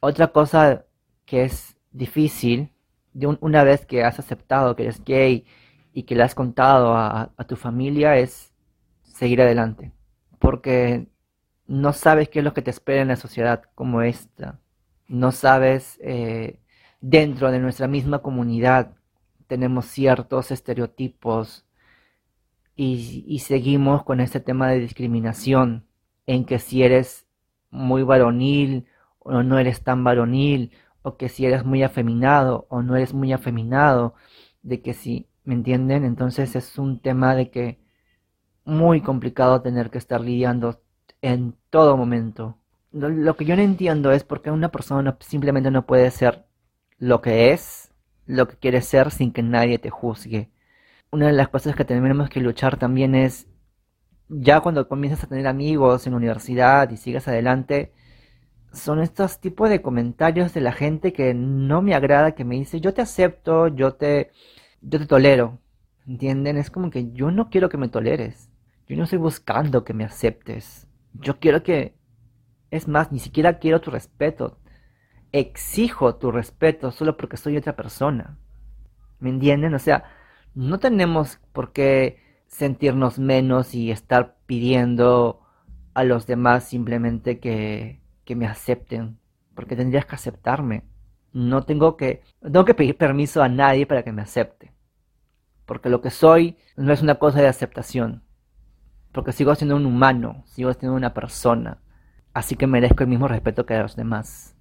Otra 0.00 0.28
cosa 0.28 0.84
que 1.24 1.44
es 1.44 1.76
difícil, 1.90 2.72
de 3.12 3.26
una 3.40 3.64
vez 3.64 3.86
que 3.86 4.04
has 4.04 4.18
aceptado 4.18 4.74
que 4.74 4.84
eres 4.84 5.04
gay 5.04 5.44
y 5.92 6.04
que 6.04 6.14
le 6.14 6.22
has 6.22 6.34
contado 6.34 6.96
a, 6.96 7.32
tu 7.46 7.56
familia, 7.56 8.16
es 8.16 8.52
seguir 9.02 9.42
adelante. 9.42 9.92
Porque 10.38 11.08
no 11.66 11.92
sabes 11.92 12.28
qué 12.28 12.40
es 12.40 12.44
lo 12.44 12.54
que 12.54 12.62
te 12.62 12.70
espera 12.70 13.02
en 13.02 13.08
la 13.08 13.16
sociedad 13.16 13.62
como 13.74 14.02
esta 14.02 14.58
no 15.12 15.30
sabes, 15.30 15.98
eh, 16.02 16.58
dentro 17.02 17.50
de 17.50 17.58
nuestra 17.58 17.88
misma 17.88 18.20
comunidad 18.20 18.94
tenemos 19.46 19.86
ciertos 19.86 20.50
estereotipos 20.50 21.66
y, 22.74 23.38
seguimos 23.40 24.02
con 24.04 24.20
este 24.20 24.40
tema 24.40 24.68
de 24.70 24.80
discriminación 24.80 25.86
en 26.26 26.46
que 26.46 26.58
si 26.58 26.82
eres 26.82 27.26
muy 27.70 28.02
varonil 28.02 28.86
o 29.18 29.42
no 29.42 29.58
eres 29.58 29.82
tan 29.84 30.04
varonil 30.04 30.72
o 31.02 31.16
que 31.16 31.28
si 31.28 31.44
eres 31.44 31.64
muy 31.64 31.82
afeminado 31.82 32.66
o 32.70 32.82
no 32.82 32.96
eres 32.96 33.12
muy 33.14 33.32
afeminado, 33.32 34.14
de 34.62 34.80
que 34.82 34.94
si, 34.94 35.28
¿me 35.44 35.54
entienden? 35.54 36.04
Entonces 36.04 36.56
es 36.56 36.78
un 36.78 37.00
tema 37.00 37.34
de 37.34 37.50
que 37.50 37.80
muy 38.64 39.02
complicado 39.02 39.62
tener 39.62 39.90
que 39.90 39.98
estar 39.98 40.20
lidiando 40.20 40.80
en 41.20 41.56
todo 41.70 41.96
momento 41.96 42.58
lo, 42.92 43.36
que 43.36 43.44
yo 43.44 43.56
no 43.56 43.62
entiendo 43.62 44.12
es 44.12 44.24
por 44.24 44.42
qué 44.42 44.50
una 44.50 44.70
persona 44.70 45.16
simplemente 45.20 45.70
no 45.70 45.86
puede 45.86 46.10
ser 46.10 46.44
lo 47.02 47.20
que 47.20 47.50
es, 47.52 47.92
lo 48.26 48.46
que 48.46 48.56
quiere 48.56 48.80
ser 48.80 49.10
sin 49.10 49.32
que 49.32 49.42
nadie 49.42 49.80
te 49.80 49.90
juzgue. 49.90 50.50
Una 51.10 51.26
de 51.26 51.32
las 51.32 51.48
cosas 51.48 51.74
que 51.74 51.84
tenemos 51.84 52.30
que 52.30 52.38
luchar 52.38 52.78
también 52.78 53.16
es, 53.16 53.48
ya 54.28 54.60
cuando 54.60 54.86
comienzas 54.86 55.24
a 55.24 55.26
tener 55.26 55.48
amigos 55.48 56.06
en 56.06 56.12
la 56.12 56.18
universidad 56.18 56.88
y 56.90 56.96
sigas 56.96 57.26
adelante, 57.26 57.92
son 58.72 59.00
estos 59.00 59.40
tipos 59.40 59.68
de 59.68 59.82
comentarios 59.82 60.54
de 60.54 60.60
la 60.60 60.70
gente 60.70 61.12
que 61.12 61.34
no 61.34 61.82
me 61.82 61.96
agrada, 61.96 62.36
que 62.36 62.44
me 62.44 62.54
dice, 62.54 62.80
yo 62.80 62.94
te 62.94 63.02
acepto, 63.02 63.66
yo 63.66 63.94
te, 63.94 64.30
yo 64.80 65.00
te 65.00 65.06
tolero. 65.06 65.58
¿Entienden? 66.06 66.56
Es 66.56 66.70
como 66.70 66.90
que 66.90 67.10
yo 67.10 67.32
no 67.32 67.50
quiero 67.50 67.68
que 67.68 67.78
me 67.78 67.88
toleres. 67.88 68.48
Yo 68.86 68.96
no 68.96 69.04
estoy 69.04 69.18
buscando 69.18 69.82
que 69.82 69.92
me 69.92 70.04
aceptes. 70.04 70.86
Yo 71.14 71.40
quiero 71.40 71.64
que 71.64 71.96
es 72.70 72.86
más, 72.86 73.10
ni 73.10 73.18
siquiera 73.18 73.58
quiero 73.58 73.80
tu 73.80 73.90
respeto. 73.90 74.61
Exijo 75.32 76.16
tu 76.16 76.30
respeto 76.30 76.90
solo 76.90 77.16
porque 77.16 77.36
soy 77.36 77.56
otra 77.56 77.74
persona. 77.74 78.38
¿Me 79.18 79.30
entienden? 79.30 79.74
O 79.74 79.78
sea, 79.78 80.04
no 80.54 80.78
tenemos 80.78 81.38
por 81.52 81.72
qué 81.72 82.18
sentirnos 82.46 83.18
menos 83.18 83.74
y 83.74 83.90
estar 83.90 84.36
pidiendo 84.46 85.40
a 85.94 86.04
los 86.04 86.26
demás 86.26 86.64
simplemente 86.64 87.40
que, 87.40 88.00
que 88.24 88.36
me 88.36 88.46
acepten. 88.46 89.18
Porque 89.54 89.76
tendrías 89.76 90.06
que 90.06 90.16
aceptarme. 90.16 90.84
No 91.32 91.62
tengo 91.62 91.96
que, 91.96 92.22
tengo 92.42 92.64
que 92.64 92.74
pedir 92.74 92.96
permiso 92.96 93.42
a 93.42 93.48
nadie 93.48 93.86
para 93.86 94.02
que 94.02 94.12
me 94.12 94.22
acepte. 94.22 94.72
Porque 95.66 95.88
lo 95.88 96.00
que 96.02 96.10
soy 96.10 96.56
no 96.76 96.92
es 96.92 97.02
una 97.02 97.14
cosa 97.16 97.40
de 97.40 97.48
aceptación. 97.48 98.22
Porque 99.12 99.32
sigo 99.32 99.54
siendo 99.54 99.76
un 99.76 99.86
humano, 99.86 100.42
sigo 100.46 100.72
siendo 100.74 100.96
una 100.96 101.14
persona 101.14 101.82
así 102.34 102.56
que 102.56 102.66
merezco 102.66 103.02
el 103.02 103.10
mismo 103.10 103.28
respeto 103.28 103.66
que 103.66 103.74
a 103.74 103.82
los 103.82 103.96
demás. 103.96 104.56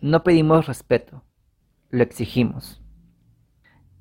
No 0.00 0.22
pedimos 0.22 0.66
respeto, 0.66 1.22
lo 1.90 2.02
exigimos. 2.02 2.82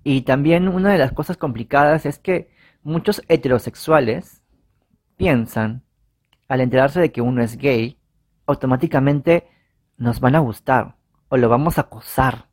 Y 0.04 0.22
también 0.22 0.68
una 0.68 0.92
de 0.92 0.98
las 0.98 1.14
cosas 1.14 1.38
complicadas 1.38 2.06
es 2.06 2.20
que 2.20 2.50
muchos 2.84 3.24
heterosexuales 3.28 4.44
piensan, 5.18 5.84
al 6.48 6.62
enterarse 6.62 7.00
de 7.00 7.12
que 7.12 7.22
uno 7.22 7.42
es 7.42 7.58
gay, 7.58 7.98
automáticamente 8.46 9.48
nos 9.98 10.20
van 10.20 10.36
a 10.36 10.40
gustar 10.40 10.96
o 11.30 11.38
lo 11.38 11.50
vamos 11.50 11.78
a 11.78 11.82
acosar. 11.82 12.50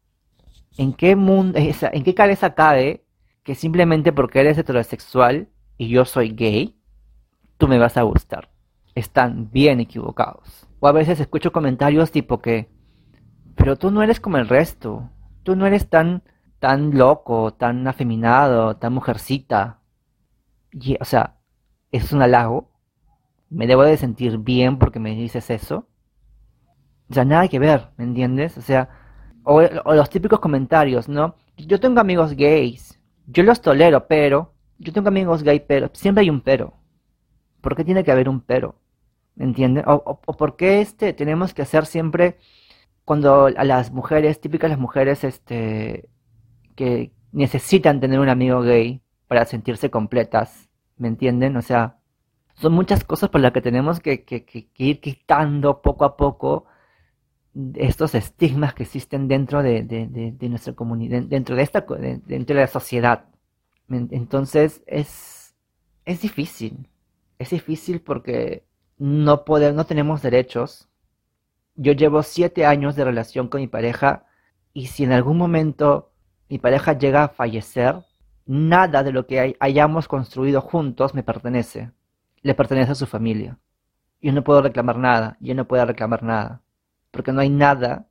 ¿En 0.79 0.95
qué 0.95 1.17
mundo, 1.17 1.59
en 1.59 2.05
qué 2.05 2.15
cabeza 2.15 2.55
cabe 2.55 3.05
que 3.43 3.55
simplemente 3.55 4.13
porque 4.13 4.41
eres 4.41 4.57
heterosexual 4.57 5.49
y 5.77 5.89
yo 5.89 6.05
soy 6.05 6.31
gay, 6.31 6.79
tú 7.59 7.69
me 7.69 7.79
vas 7.79 7.97
a 7.99 8.03
gustar? 8.03 8.53
están 8.95 9.51
bien 9.51 9.81
equivocados. 9.81 10.67
O 10.81 10.89
a 10.89 10.93
veces 10.93 11.21
escucho 11.21 11.53
comentarios 11.53 12.11
tipo 12.11 12.41
que, 12.41 12.69
pero 13.57 13.77
tú 13.77 13.91
no 13.91 14.03
eres 14.03 14.21
como 14.21 14.39
el 14.39 14.49
resto, 14.49 15.11
tú 15.43 15.57
no 15.57 15.67
eres 15.67 15.89
tan, 15.89 16.23
tan 16.59 16.97
loco, 16.97 17.55
tan 17.55 17.87
afeminado, 17.87 18.77
tan 18.77 18.93
mujercita. 18.93 19.81
Y, 20.73 20.97
o 21.01 21.05
sea, 21.05 21.39
es 21.91 22.13
un 22.13 22.23
halago. 22.23 22.71
Me 23.51 23.67
debo 23.67 23.83
de 23.83 23.97
sentir 23.97 24.39
bien 24.39 24.79
porque 24.79 24.99
me 24.99 25.15
dices 25.15 25.51
eso. 25.51 25.89
O 27.11 27.15
sea, 27.15 27.25
nada 27.25 27.49
que 27.49 27.59
ver, 27.59 27.91
¿me 27.97 28.05
entiendes? 28.05 28.57
O 28.57 28.63
sea, 28.63 28.89
o, 29.45 29.63
o 29.85 29.95
los 29.95 30.09
típicos 30.09 30.41
comentarios, 30.41 31.09
¿no? 31.09 31.35
Yo 31.57 31.79
tengo 31.79 32.01
amigos 32.01 32.33
gays, 32.35 32.99
yo 33.27 33.43
los 33.43 33.61
tolero, 33.61 34.07
pero, 34.07 34.55
yo 34.79 34.93
tengo 34.93 35.09
amigos 35.09 35.43
gay, 35.43 35.61
pero, 35.61 35.91
siempre 35.93 36.23
hay 36.23 36.31
un 36.31 36.41
pero. 36.41 36.75
¿Por 37.61 37.77
qué 37.77 37.85
tiene 37.85 38.03
que 38.05 38.13
haber 38.13 38.29
un 38.29 38.41
pero? 38.41 38.77
¿Me 39.35 39.45
entienden? 39.45 39.85
O, 39.87 40.21
por 40.21 40.57
qué 40.57 40.81
este, 40.81 41.13
tenemos 41.13 41.55
que 41.55 41.63
hacer 41.63 41.87
siempre 41.87 42.39
cuando 43.05 43.47
a 43.47 43.65
las 43.65 43.91
mujeres, 43.93 44.41
típicas 44.41 44.71
las 44.71 44.79
mujeres 44.79 45.25
este, 45.25 46.09
que 46.77 47.13
necesitan 47.33 48.01
tener 48.01 48.21
un 48.21 48.29
amigo 48.29 48.63
gay 48.63 49.03
para 49.27 49.45
sentirse 49.47 49.91
completas, 49.91 50.69
¿me 50.97 51.09
entienden? 51.09 51.57
O 51.57 51.63
sea, 51.63 51.99
son 52.55 52.73
muchas 52.75 53.05
cosas 53.05 53.31
por 53.31 53.41
las 53.41 53.53
que 53.53 53.63
tenemos 53.63 54.01
que, 54.01 54.25
ir 54.77 55.01
quitando 55.01 55.83
poco 55.83 56.05
a 56.05 56.17
poco 56.17 56.67
estos 57.75 58.15
estigmas 58.15 58.75
que 58.75 58.85
existen 58.85 59.29
dentro 59.29 59.63
de, 59.63 60.37
nuestra 60.49 60.75
comunidad, 60.75 61.23
dentro 61.23 61.57
de 61.57 61.63
esta, 61.63 61.81
dentro 61.81 62.57
de 62.57 62.63
la 62.63 62.67
sociedad. 62.67 63.27
Entonces 63.89 64.83
es, 64.87 65.55
es 66.05 66.23
difícil, 66.23 66.89
es 67.39 67.51
difícil 67.51 68.01
porque 68.01 68.65
no 68.99 69.45
podemos, 69.45 69.77
no 69.77 69.85
tenemos 69.85 70.23
derechos. 70.23 70.89
Yo 71.75 71.93
llevo 71.93 72.23
siete 72.23 72.67
años 72.67 72.97
de 72.97 73.05
relación 73.05 73.49
con 73.49 73.61
mi 73.61 73.67
pareja 73.67 74.27
y 74.73 74.87
si 74.87 75.05
en 75.05 75.13
algún 75.13 75.39
momento 75.39 76.13
mi 76.49 76.59
pareja 76.59 76.99
llega 76.99 77.25
a 77.25 77.29
fallecer, 77.29 78.05
nada 78.47 79.03
de 79.03 79.13
lo 79.13 79.27
que 79.27 79.57
hayamos 79.59 80.09
construido 80.09 80.61
juntos 80.61 81.15
me 81.15 81.23
pertenece. 81.23 81.93
Le 82.43 82.55
pertenece 82.55 82.93
a 82.93 82.97
su 82.97 83.07
familia. 83.07 83.59
Yo 84.21 84.33
no 84.33 84.45
puedo 84.45 84.63
reclamar 84.63 84.99
nada, 84.99 85.37
yo 85.41 85.55
no 85.55 85.67
puedo 85.67 85.85
reclamar 85.85 86.23
nada, 86.23 86.63
porque 87.11 87.33
no 87.33 87.41
hay 87.41 87.51
nada 87.51 88.09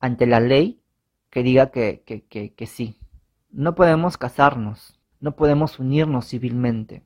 ante 0.00 0.26
la 0.26 0.40
ley 0.40 0.82
que 1.30 1.42
diga 1.42 1.70
que, 1.70 2.02
que, 2.04 2.54
que 2.54 2.66
sí. 2.66 2.98
No 3.50 3.74
podemos 3.74 4.18
casarnos, 4.18 4.98
no 5.20 5.36
podemos 5.36 5.78
unirnos 5.78 6.28
civilmente. 6.28 7.02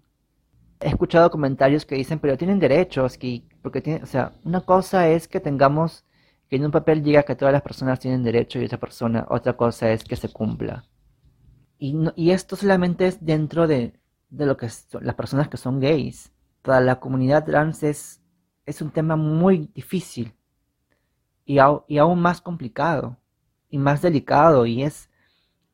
He 0.80 0.88
escuchado 0.88 1.30
comentarios 1.30 1.84
que 1.84 1.94
dicen, 1.94 2.18
pero 2.18 2.36
tienen 2.38 2.58
derechos, 2.58 3.18
que, 3.18 3.42
porque 3.62 3.80
tiene, 3.80 4.02
o 4.02 4.06
sea, 4.06 4.32
una 4.44 4.62
cosa 4.62 5.08
es 5.08 5.28
que 5.28 5.40
tengamos, 5.40 6.04
que 6.48 6.56
en 6.56 6.64
un 6.64 6.70
papel 6.70 7.02
diga 7.02 7.22
que 7.22 7.36
todas 7.36 7.52
las 7.52 7.62
personas 7.62 8.00
tienen 8.00 8.22
derecho 8.22 8.58
y 8.58 8.64
otra 8.64 8.78
persona, 8.78 9.26
otra 9.28 9.56
cosa 9.56 9.90
es 9.90 10.04
que 10.04 10.16
se 10.16 10.30
cumpla. 10.32 10.84
Y, 11.78 11.96
y 12.16 12.30
esto 12.30 12.56
solamente 12.56 13.06
es 13.06 13.24
dentro 13.24 13.66
de, 13.66 14.00
de 14.30 14.46
lo 14.46 14.56
que 14.56 14.68
son 14.68 15.04
las 15.04 15.14
personas 15.14 15.48
que 15.48 15.56
son 15.56 15.80
gays. 15.80 16.32
Toda 16.62 16.80
la 16.80 17.00
comunidad 17.00 17.44
trans 17.44 17.82
es, 17.82 18.22
es 18.66 18.82
un 18.82 18.90
tema 18.90 19.16
muy 19.16 19.70
difícil 19.74 20.34
y, 21.44 21.58
y 21.88 21.98
aún 21.98 22.20
más 22.20 22.40
complicado 22.40 23.16
y 23.68 23.78
más 23.78 24.02
delicado 24.02 24.66
y 24.66 24.82
es 24.82 25.10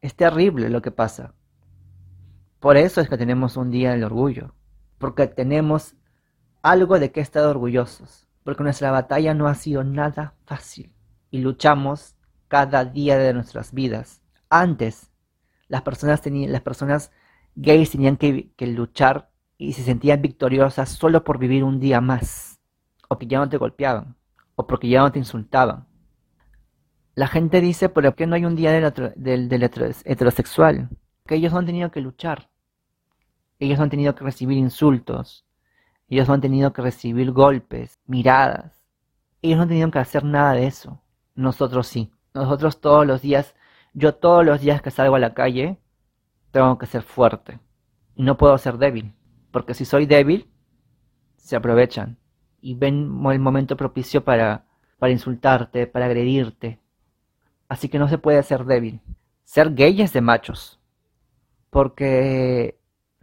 es 0.07 0.15
terrible 0.15 0.71
lo 0.71 0.83
que 0.83 0.91
pasa. 0.91 1.35
Por 2.61 2.77
eso 2.77 3.01
es 3.01 3.09
que 3.09 3.19
tenemos 3.19 3.57
un 3.57 3.71
día 3.71 3.91
del 3.91 4.05
orgullo, 4.05 4.55
porque 4.99 5.27
tenemos 5.27 5.95
algo 6.63 6.99
de 6.99 7.13
que 7.13 7.21
estar 7.21 7.45
orgullosos, 7.45 8.29
porque 8.45 8.63
nuestra 8.63 8.91
batalla 8.91 9.35
no 9.35 9.49
ha 9.49 9.55
sido 9.55 9.85
nada 9.85 10.35
fácil 10.45 10.93
y 11.31 11.39
luchamos 11.39 12.17
cada 12.49 12.85
día 12.85 13.19
de 13.19 13.35
nuestras 13.35 13.73
vidas. 13.73 14.23
Antes, 14.49 15.11
las 15.69 15.83
personas, 15.83 16.23
las 16.25 16.63
personas 16.63 17.13
gays 17.55 17.91
tenían 17.91 18.17
que, 18.17 18.53
luchar 18.61 19.31
y 19.59 19.73
se 19.73 19.83
sentían 19.83 20.23
victoriosas 20.23 20.91
solo 20.91 21.25
por 21.25 21.39
vivir 21.39 21.65
un 21.65 21.81
día 21.81 22.01
más, 22.01 22.61
o 23.09 23.19
que 23.19 23.27
ya 23.27 23.39
no 23.39 23.49
te 23.49 23.57
golpeaban, 23.57 24.17
o 24.55 24.67
porque 24.67 24.89
ya 24.89 25.01
no 25.01 25.11
te 25.13 25.19
insultaban, 25.19 25.87
la 27.17 27.27
gente 27.29 27.63
dice, 27.63 27.89
¿por 27.89 28.15
qué 28.15 28.27
no 28.27 28.35
hay 28.35 28.45
un 28.45 28.57
día 28.57 28.73
del, 29.17 29.63
heterosexual? 30.05 30.91
Que 31.27 31.37
ellos 31.37 31.51
no 31.51 31.61
han 31.61 31.67
tenido 31.67 31.91
que 31.91 32.03
luchar. 32.03 32.51
Ellos 33.59 33.81
han 33.81 33.91
tenido 33.91 34.15
que 34.15 34.25
recibir 34.25 34.59
insultos. 34.59 35.47
Ellos 36.09 36.29
han 36.29 36.41
tenido 36.41 36.73
que 36.73 36.83
recibir 36.83 37.33
golpes, 37.33 37.99
miradas. 38.07 38.85
Ellos 39.43 39.57
no 39.57 39.63
han 39.63 39.69
tenido 39.69 39.91
que 39.91 39.99
hacer 39.99 40.25
nada 40.25 40.53
de 40.53 40.67
eso. 40.67 41.03
Nosotros 41.35 41.87
sí. 41.87 42.13
Nosotros 42.35 42.81
todos 42.81 43.07
los 43.07 43.23
días, 43.23 43.55
yo 43.95 44.15
todos 44.15 44.45
los 44.45 44.61
días 44.61 44.83
que 44.83 44.91
salgo 44.91 45.17
a 45.17 45.21
la 45.21 45.35
calle, 45.35 45.79
tengo 46.51 46.79
que 46.79 46.87
ser 46.87 47.03
fuerte. 47.03 47.61
Y 48.15 48.23
no 48.23 48.37
puedo 48.37 48.57
ser 48.59 48.79
débil. 48.79 49.15
Porque 49.51 49.75
si 49.75 49.85
soy 49.85 50.07
débil, 50.07 50.51
se 51.37 51.57
aprovechan. 51.57 52.19
Y 52.61 52.75
ven 52.75 53.11
el 53.31 53.39
momento 53.39 53.77
propicio 53.77 54.25
para, 54.25 54.67
para 54.99 55.13
insultarte, 55.13 55.87
para 55.87 56.07
agredirte, 56.07 56.81
Así 57.69 57.89
que 57.89 57.99
no 57.99 58.09
se 58.09 58.19
puede 58.19 58.43
ser 58.43 58.65
débil. 58.65 59.01
Ser 59.45 59.75
gay 59.75 60.01
es 60.03 60.13
de 60.13 60.21
machos. 60.21 60.81
Porque 61.71 62.76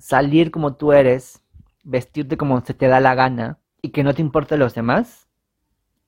salir 0.03 0.51
como 0.51 0.75
tú 0.75 0.91
eres, 0.91 1.41
vestirte 1.81 2.35
como 2.35 2.59
se 2.59 2.73
te 2.73 2.89
da 2.89 2.99
la 2.99 3.15
gana 3.15 3.59
y 3.81 3.91
que 3.91 4.03
no 4.03 4.13
te 4.13 4.21
importen 4.21 4.59
los 4.59 4.75
demás, 4.75 5.29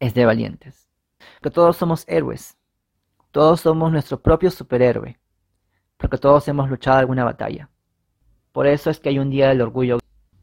es 0.02 0.14
de 0.14 0.26
valientes. 0.26 0.90
Que 1.42 1.50
todos 1.50 1.78
somos 1.78 2.04
héroes. 2.10 2.58
Todos 3.32 3.62
somos 3.62 3.94
nuestro 3.94 4.22
propio 4.22 4.52
superhéroe. 4.52 5.18
Porque 5.96 6.18
todos 6.18 6.46
hemos 6.50 6.70
luchado 6.70 6.98
alguna 6.98 7.24
batalla. 7.24 7.70
Por 8.52 8.68
eso 8.68 8.90
es 8.90 9.00
que 9.00 9.08
hay 9.08 9.18
un 9.18 9.30
día 9.30 9.48
del 9.48 9.62
orgullo. 9.62 10.00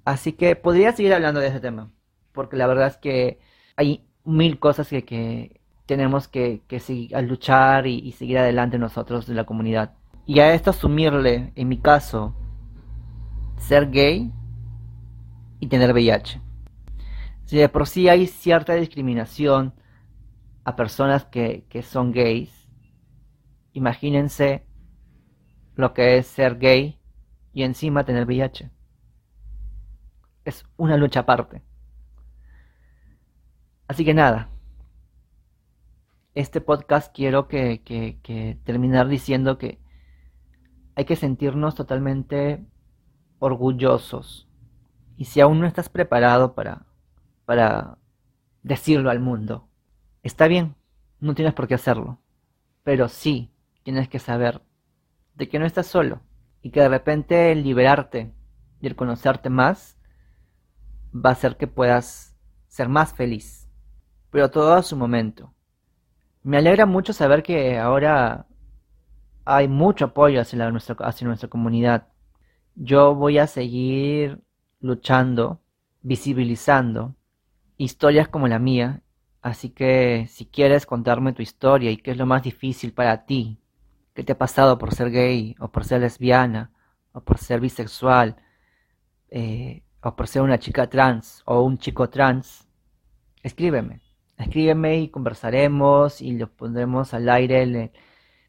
Así 0.07 0.33
que 0.33 0.57
podría 0.57 0.93
seguir 0.93 1.13
hablando 1.13 1.39
de 1.39 1.49
ese 1.49 1.61
tema. 1.61 1.93
Porque 2.33 2.57
la 2.57 2.67
verdad 2.67 2.87
es 2.87 2.97
que 2.97 3.39
hay 3.77 4.09
mil 4.25 4.59
cosas 4.61 4.89
que, 4.89 5.05
que 5.05 5.61
tenemos 5.85 6.27
que, 6.27 6.63
seguir, 6.81 7.15
a 7.15 7.21
luchar 7.21 7.87
y, 7.87 8.13
seguir 8.13 8.39
adelante 8.39 8.79
nosotros 8.79 9.27
de 9.27 9.35
la 9.35 9.45
comunidad. 9.45 9.93
Y 10.25 10.41
a 10.41 10.55
esto 10.55 10.71
asumirle, 10.71 11.53
en 11.55 11.69
mi 11.69 11.77
caso, 11.77 12.35
ser 13.63 13.91
gay 13.91 14.33
y 15.61 15.67
tener 15.69 15.93
VIH. 15.93 16.41
Si 17.45 17.57
de 17.57 17.69
por 17.69 17.87
sí 17.87 18.09
hay 18.09 18.27
cierta 18.27 18.75
discriminación 18.75 19.75
a 20.65 20.77
personas 20.77 21.25
que, 21.25 21.65
que 21.69 21.83
son 21.83 22.13
gays, 22.13 22.69
imagínense 23.73 24.67
lo 25.75 25.95
que 25.95 26.19
es 26.19 26.27
ser 26.27 26.59
gay 26.59 27.01
y 27.53 27.63
encima 27.63 28.05
tener 28.05 28.27
VIH. 28.27 28.71
Es 30.45 30.65
una 30.77 30.97
lucha 30.97 31.21
aparte. 31.21 31.63
Así 33.89 34.05
que 34.05 34.15
nada, 34.15 34.49
este 36.35 36.61
podcast 36.61 37.15
quiero 37.15 37.47
que, 37.47 38.59
terminar 38.65 39.09
diciendo 39.09 39.59
que 39.59 39.79
hay 40.95 41.05
que 41.05 41.17
sentirnos 41.17 41.75
totalmente 41.75 42.65
orgullosos. 43.43 44.49
Y 45.17 45.25
si 45.25 45.41
aún 45.41 45.61
no 45.61 45.67
estás 45.67 45.89
preparado 45.89 46.55
para, 46.55 46.87
para 47.45 47.99
decirlo 48.63 49.11
al 49.11 49.19
mundo, 49.19 49.69
está 50.23 50.47
bien, 50.47 50.77
no 51.19 51.35
tienes 51.35 51.53
por 51.53 51.67
qué 51.67 51.75
hacerlo. 51.75 52.19
Pero 52.85 53.09
sí 53.09 53.53
tienes 53.83 54.09
que 54.09 54.21
saber 54.21 54.63
de 55.35 55.49
que 55.49 55.59
no 55.59 55.67
estás 55.67 55.89
solo 55.89 56.21
y 56.63 56.71
que 56.71 56.81
de 56.81 56.89
repente 56.89 57.51
el 57.51 57.65
liberarte 57.65 58.33
y 58.81 58.87
el 58.87 58.95
conocerte 58.95 59.51
más 59.51 59.99
va 61.15 61.31
a 61.31 61.33
hacer 61.33 61.57
que 61.57 61.67
puedas 61.67 62.37
ser 62.69 62.89
más 62.89 63.13
feliz. 63.13 63.69
Pero 64.31 64.53
todo 64.53 64.75
a 64.75 64.83
su 64.83 64.97
momento. 64.97 65.53
Me 66.45 66.59
alegra 66.59 66.87
mucho 66.87 67.13
saber 67.13 67.43
que 67.43 67.77
ahora 67.77 68.47
hay 69.45 69.67
mucho 69.67 70.07
apoyo 70.07 70.41
hacia, 70.41 70.71
nuestra, 70.71 70.95
hacia 71.01 71.27
nuestra 71.27 71.49
comunidad. 71.49 72.07
Yo 72.75 73.15
voy 73.15 73.39
a 73.39 73.47
seguir 73.47 74.41
luchando, 74.81 75.61
visibilizando 76.03 77.15
historias 77.77 78.29
como 78.29 78.49
la 78.49 78.59
mía. 78.59 79.03
Así 79.43 79.71
que 79.71 80.27
si 80.29 80.47
quieres 80.47 80.87
contarme 80.87 81.33
tu 81.33 81.43
historia 81.43 81.91
y 81.91 81.97
qué 81.97 82.13
es 82.13 82.17
lo 82.17 82.27
más 82.27 82.43
difícil 82.43 82.93
para 82.93 83.27
ti, 83.27 83.59
qué 84.15 84.23
te 84.25 84.33
ha 84.33 84.39
pasado 84.39 84.79
por 84.79 84.95
ser 84.95 85.11
gay 85.11 85.57
o 85.59 85.69
por 85.69 85.85
ser 85.85 86.01
lesbiana 86.01 86.71
o 87.13 87.21
por 87.23 87.39
ser 87.39 87.61
bisexual 87.61 88.37
eh, 89.31 89.83
o 90.03 90.15
por 90.17 90.29
ser 90.29 90.43
una 90.43 90.59
chica 90.59 90.89
trans 90.89 91.43
o 91.45 91.63
un 91.63 91.79
chico 91.79 92.09
trans, 92.09 92.69
escríbeme 93.43 94.01
escríbeme 94.43 95.01
y 95.01 95.09
conversaremos 95.09 96.21
y 96.21 96.33
lo 96.33 96.49
pondremos 96.49 97.15
al 97.15 97.29
aire 97.29 97.93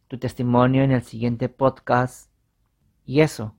tu 0.07 0.17
testimonio 0.17 0.83
en 0.83 0.91
el 0.91 1.03
siguiente 1.03 1.49
podcast. 1.49 2.31
Y 3.05 3.21
eso. 3.21 3.55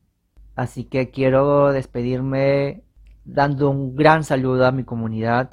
Así 0.54 0.84
que 0.84 1.10
quiero 1.10 1.72
despedirme 1.72 2.84
dando 3.24 3.70
un 3.70 3.96
gran 3.96 4.24
saludo 4.24 4.66
a 4.66 4.72
mi 4.72 4.84
comunidad, 4.84 5.50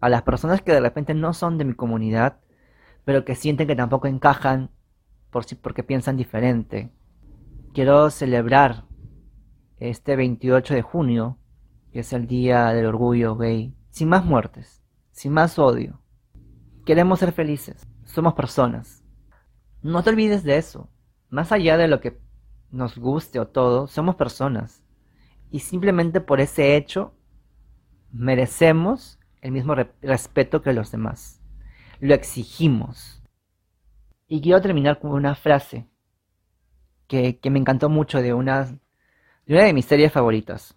a 0.00 0.08
las 0.08 0.22
personas 0.22 0.62
que 0.62 0.72
de 0.72 0.80
repente 0.80 1.14
no 1.14 1.32
son 1.32 1.58
de 1.58 1.64
mi 1.64 1.74
comunidad, 1.74 2.40
pero 3.04 3.24
que 3.24 3.34
sienten 3.34 3.66
que 3.66 3.76
tampoco 3.76 4.08
encajan 4.08 4.70
por 5.30 5.44
porque 5.62 5.82
piensan 5.82 6.16
diferente. 6.16 6.90
Quiero 7.74 8.10
celebrar 8.10 8.84
este 9.78 10.16
28 10.16 10.74
de 10.74 10.82
junio, 10.82 11.38
que 11.92 12.00
es 12.00 12.12
el 12.12 12.26
Día 12.26 12.72
del 12.72 12.86
Orgullo 12.86 13.36
Gay, 13.36 13.74
sin 13.90 14.08
más 14.08 14.24
muertes 14.24 14.78
sin 15.18 15.32
más 15.32 15.58
odio. 15.58 16.00
Queremos 16.86 17.18
ser 17.18 17.32
felices, 17.32 17.88
somos 18.04 18.34
personas. 18.34 19.02
No 19.82 20.04
te 20.04 20.10
olvides 20.10 20.44
de 20.44 20.56
eso. 20.56 20.88
Más 21.28 21.50
allá 21.50 21.76
de 21.76 21.88
lo 21.88 22.00
que 22.00 22.20
nos 22.70 22.98
guste 22.98 23.40
o 23.40 23.48
todo, 23.48 23.86
somos 23.86 24.16
personas. 24.16 24.82
Y 25.50 25.60
simplemente 25.60 26.20
por 26.20 26.40
ese 26.40 26.76
hecho 26.76 27.14
merecemos 28.10 29.18
el 29.40 29.52
mismo 29.52 29.74
respeto 30.02 30.62
que 30.62 30.72
los 30.72 30.90
demás. 30.90 31.40
Lo 32.00 32.14
exigimos. 32.14 33.22
Y 34.26 34.40
quiero 34.40 34.60
terminar 34.60 35.00
con 35.00 35.12
una 35.12 35.34
frase 35.34 35.88
que, 37.06 37.38
que 37.38 37.50
me 37.50 37.58
encantó 37.58 37.88
mucho 37.88 38.20
de 38.20 38.34
una, 38.34 38.64
de 39.46 39.54
una 39.54 39.64
de 39.64 39.72
mis 39.72 39.86
series 39.86 40.12
favoritas, 40.12 40.76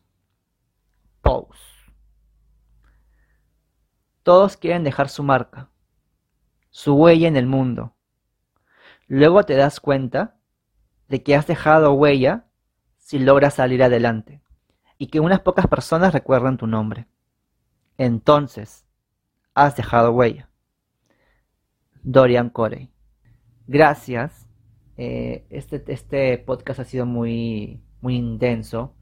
Pose. 1.22 1.60
Todos 4.24 4.56
quieren 4.56 4.84
dejar 4.84 5.10
su 5.10 5.24
marca, 5.24 5.70
su 6.70 6.96
huella 6.96 7.28
en 7.28 7.36
el 7.36 7.48
mundo. 7.48 7.96
Luego 9.08 9.44
te 9.44 9.56
das 9.56 9.80
cuenta 9.80 10.38
de 11.12 11.22
que 11.24 11.36
has 11.36 11.46
dejado 11.46 11.92
huella 11.92 12.46
si 12.98 13.20
logras 13.20 13.56
salir 13.56 13.84
adelante 13.84 14.42
y 14.98 15.08
que 15.08 15.20
unas 15.20 15.42
pocas 15.42 15.68
personas 15.68 16.14
recuerdan 16.14 16.56
tu 16.56 16.68
nombre. 16.68 17.06
Entonces, 17.98 18.86
has 19.54 19.76
dejado 19.76 20.14
huella. 20.14 20.50
Dorian 22.02 22.50
Corey. 22.50 22.90
Gracias. 23.68 24.48
Eh, 24.96 25.46
este, 25.50 25.84
este 25.88 26.38
podcast 26.38 26.80
ha 26.80 26.86
sido 26.86 27.06
muy, 27.06 27.84
muy 28.00 28.16
intenso. 28.16 28.96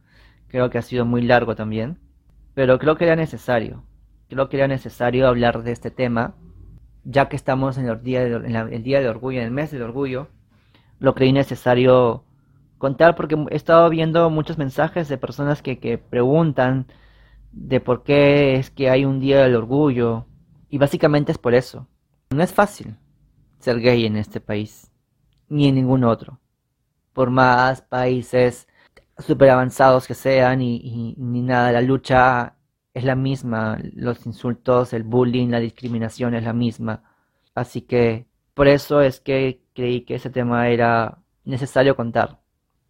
Creo 0.47 0.71
que 0.71 0.79
ha 0.79 0.81
sido 0.81 1.05
muy 1.05 1.21
largo 1.21 1.55
también. 1.55 1.99
Pero 2.55 2.79
creo 2.79 2.97
que 2.97 3.05
era 3.05 3.15
necesario. 3.15 3.83
Creo 4.29 4.49
que 4.49 4.57
era 4.57 4.67
necesario 4.67 5.27
hablar 5.27 5.61
de 5.61 5.73
este 5.73 5.91
tema. 5.91 6.33
Ya 7.03 7.29
que 7.29 7.35
estamos 7.35 7.77
en 7.77 7.87
el 7.87 8.01
día 8.01 8.23
de, 8.23 8.75
el 8.75 8.81
día 8.81 8.99
de 8.99 9.09
orgullo, 9.09 9.41
en 9.41 9.45
el 9.45 9.51
mes 9.51 9.69
del 9.69 9.83
orgullo. 9.83 10.29
Lo 10.99 11.15
creí 11.15 11.33
necesario 11.33 12.23
contar 12.77 13.15
porque 13.15 13.35
he 13.49 13.55
estado 13.55 13.89
viendo 13.89 14.29
muchos 14.29 14.57
mensajes 14.57 15.07
de 15.09 15.17
personas 15.17 15.61
que, 15.61 15.79
que 15.79 15.97
preguntan 15.97 16.87
de 17.51 17.79
por 17.79 18.03
qué 18.03 18.55
es 18.55 18.69
que 18.69 18.89
hay 18.89 19.05
un 19.05 19.19
día 19.19 19.41
del 19.43 19.55
orgullo. 19.55 20.25
Y 20.69 20.77
básicamente 20.77 21.31
es 21.31 21.37
por 21.37 21.53
eso. 21.53 21.87
No 22.31 22.43
es 22.43 22.53
fácil 22.53 22.95
ser 23.59 23.79
gay 23.79 24.05
en 24.05 24.15
este 24.15 24.39
país, 24.39 24.91
ni 25.49 25.67
en 25.67 25.75
ningún 25.75 26.03
otro. 26.03 26.39
Por 27.13 27.29
más 27.31 27.81
países 27.81 28.67
super 29.17 29.49
avanzados 29.49 30.07
que 30.07 30.13
sean 30.13 30.61
y, 30.61 31.15
ni 31.17 31.41
nada, 31.41 31.71
la 31.71 31.81
lucha 31.81 32.55
es 32.93 33.03
la 33.03 33.15
misma, 33.15 33.77
los 33.93 34.25
insultos, 34.25 34.93
el 34.93 35.03
bullying, 35.03 35.49
la 35.49 35.59
discriminación 35.59 36.35
es 36.35 36.43
la 36.43 36.53
misma. 36.53 37.03
Así 37.55 37.81
que 37.81 38.27
por 38.53 38.67
eso 38.67 39.01
es 39.01 39.19
que 39.19 39.61
creí 39.79 40.01
que 40.01 40.15
ese 40.15 40.29
tema 40.29 40.69
era 40.69 41.19
necesario 41.45 41.95
contar. 41.95 42.39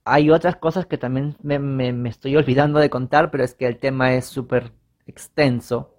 Hay 0.06 0.30
otras 0.32 0.56
cosas 0.58 0.86
que 0.86 0.98
también 0.98 1.36
me, 1.44 1.60
me 1.60 2.10
estoy 2.10 2.36
olvidando 2.36 2.80
de 2.80 2.90
contar, 2.90 3.32
pero 3.32 3.44
es 3.44 3.54
que 3.56 3.68
el 3.68 3.78
tema 3.80 4.14
es 4.14 4.26
súper 4.26 4.72
extenso 5.06 5.96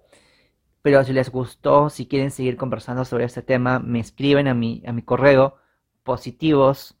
pero 0.81 1.03
si 1.03 1.13
les 1.13 1.29
gustó, 1.29 1.89
si 1.89 2.07
quieren 2.07 2.31
seguir 2.31 2.57
conversando 2.57 3.05
sobre 3.05 3.25
este 3.25 3.41
tema, 3.41 3.79
me 3.79 3.99
escriben 3.99 4.47
a 4.47 4.53
mi, 4.53 4.81
a 4.85 4.93
mi 4.93 5.03
correo 5.03 5.57
positivos 6.03 6.97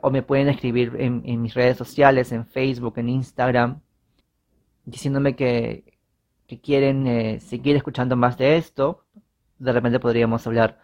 o 0.00 0.10
me 0.10 0.22
pueden 0.22 0.48
escribir 0.48 0.96
en, 0.98 1.42
mis 1.42 1.54
redes 1.54 1.76
sociales, 1.76 2.32
en 2.32 2.46
Facebook, 2.46 2.94
en 2.98 3.08
Instagram, 3.08 3.80
diciéndome 4.84 5.36
que, 5.36 5.84
quieren 6.62 7.06
eh, 7.06 7.40
seguir 7.40 7.76
escuchando 7.76 8.14
más 8.14 8.36
de 8.36 8.58
esto. 8.58 9.06
De 9.62 9.72
repente 9.72 10.00
podríamos 10.00 10.46
hablar 10.46 10.80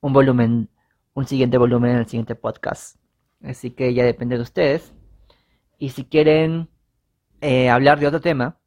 un 0.00 0.12
volumen, 0.12 0.68
un 1.14 1.26
siguiente 1.26 1.58
volumen 1.58 1.92
en 1.92 1.98
el 1.98 2.06
siguiente 2.06 2.34
podcast. 2.34 2.98
Así 3.42 3.70
que 3.70 3.94
ya 3.94 4.04
depende 4.04 4.36
de 4.36 4.42
ustedes. 4.42 4.92
Y 5.78 5.90
si 5.90 6.04
quieren 6.04 6.68
eh, 7.40 7.68
hablar 7.70 8.00
de 8.00 8.06
otro 8.06 8.20
tema, 8.20 8.58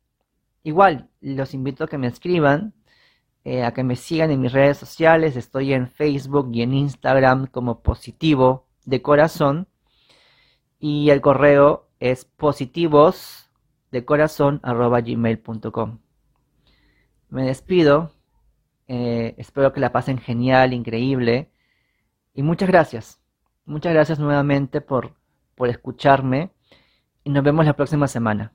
Igual, 0.63 1.09
los 1.21 1.53
invito 1.53 1.85
a 1.85 1.87
que 1.87 1.97
me 1.97 2.07
escriban, 2.07 2.73
eh, 3.43 3.63
a 3.63 3.73
que 3.73 3.83
me 3.83 3.95
sigan 3.95 4.31
en 4.31 4.41
mis 4.41 4.51
redes 4.51 4.77
sociales. 4.77 5.35
Estoy 5.35 5.73
en 5.73 5.89
Facebook 5.89 6.49
y 6.53 6.61
en 6.61 6.73
Instagram 6.73 7.47
como 7.47 7.81
positivo 7.81 8.67
de 8.85 9.01
corazón. 9.01 9.67
Y 10.79 11.09
el 11.09 11.21
correo 11.21 11.89
es 11.99 12.25
positivos 12.25 13.49
de 13.91 14.05
corazón 14.05 14.61
gmail.com. 14.63 15.99
Me 17.29 17.43
despido. 17.45 18.11
Eh, 18.89 19.35
espero 19.37 19.71
que 19.71 19.79
la 19.79 19.93
pasen 19.93 20.17
genial, 20.17 20.73
increíble. 20.73 21.51
Y 22.33 22.43
muchas 22.43 22.67
gracias. 22.67 23.21
Muchas 23.65 23.93
gracias 23.93 24.19
nuevamente 24.19 24.81
por, 24.81 25.13
por 25.55 25.69
escucharme. 25.69 26.51
Y 27.23 27.29
nos 27.29 27.43
vemos 27.43 27.65
la 27.65 27.73
próxima 27.73 28.07
semana 28.07 28.51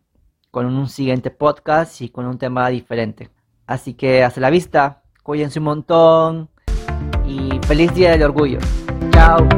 con 0.50 0.66
un 0.66 0.88
siguiente 0.88 1.30
podcast 1.30 2.00
y 2.02 2.10
con 2.10 2.26
un 2.26 2.38
tema 2.38 2.68
diferente. 2.68 3.30
Así 3.66 3.94
que 3.94 4.22
hasta 4.22 4.40
la 4.40 4.50
vista, 4.50 5.02
cuídense 5.22 5.60
un 5.60 5.64
montón 5.64 6.50
y 7.26 7.58
feliz 7.66 7.94
Día 7.94 8.10
del 8.10 8.24
Orgullo. 8.24 8.58
Chao. 9.10 9.48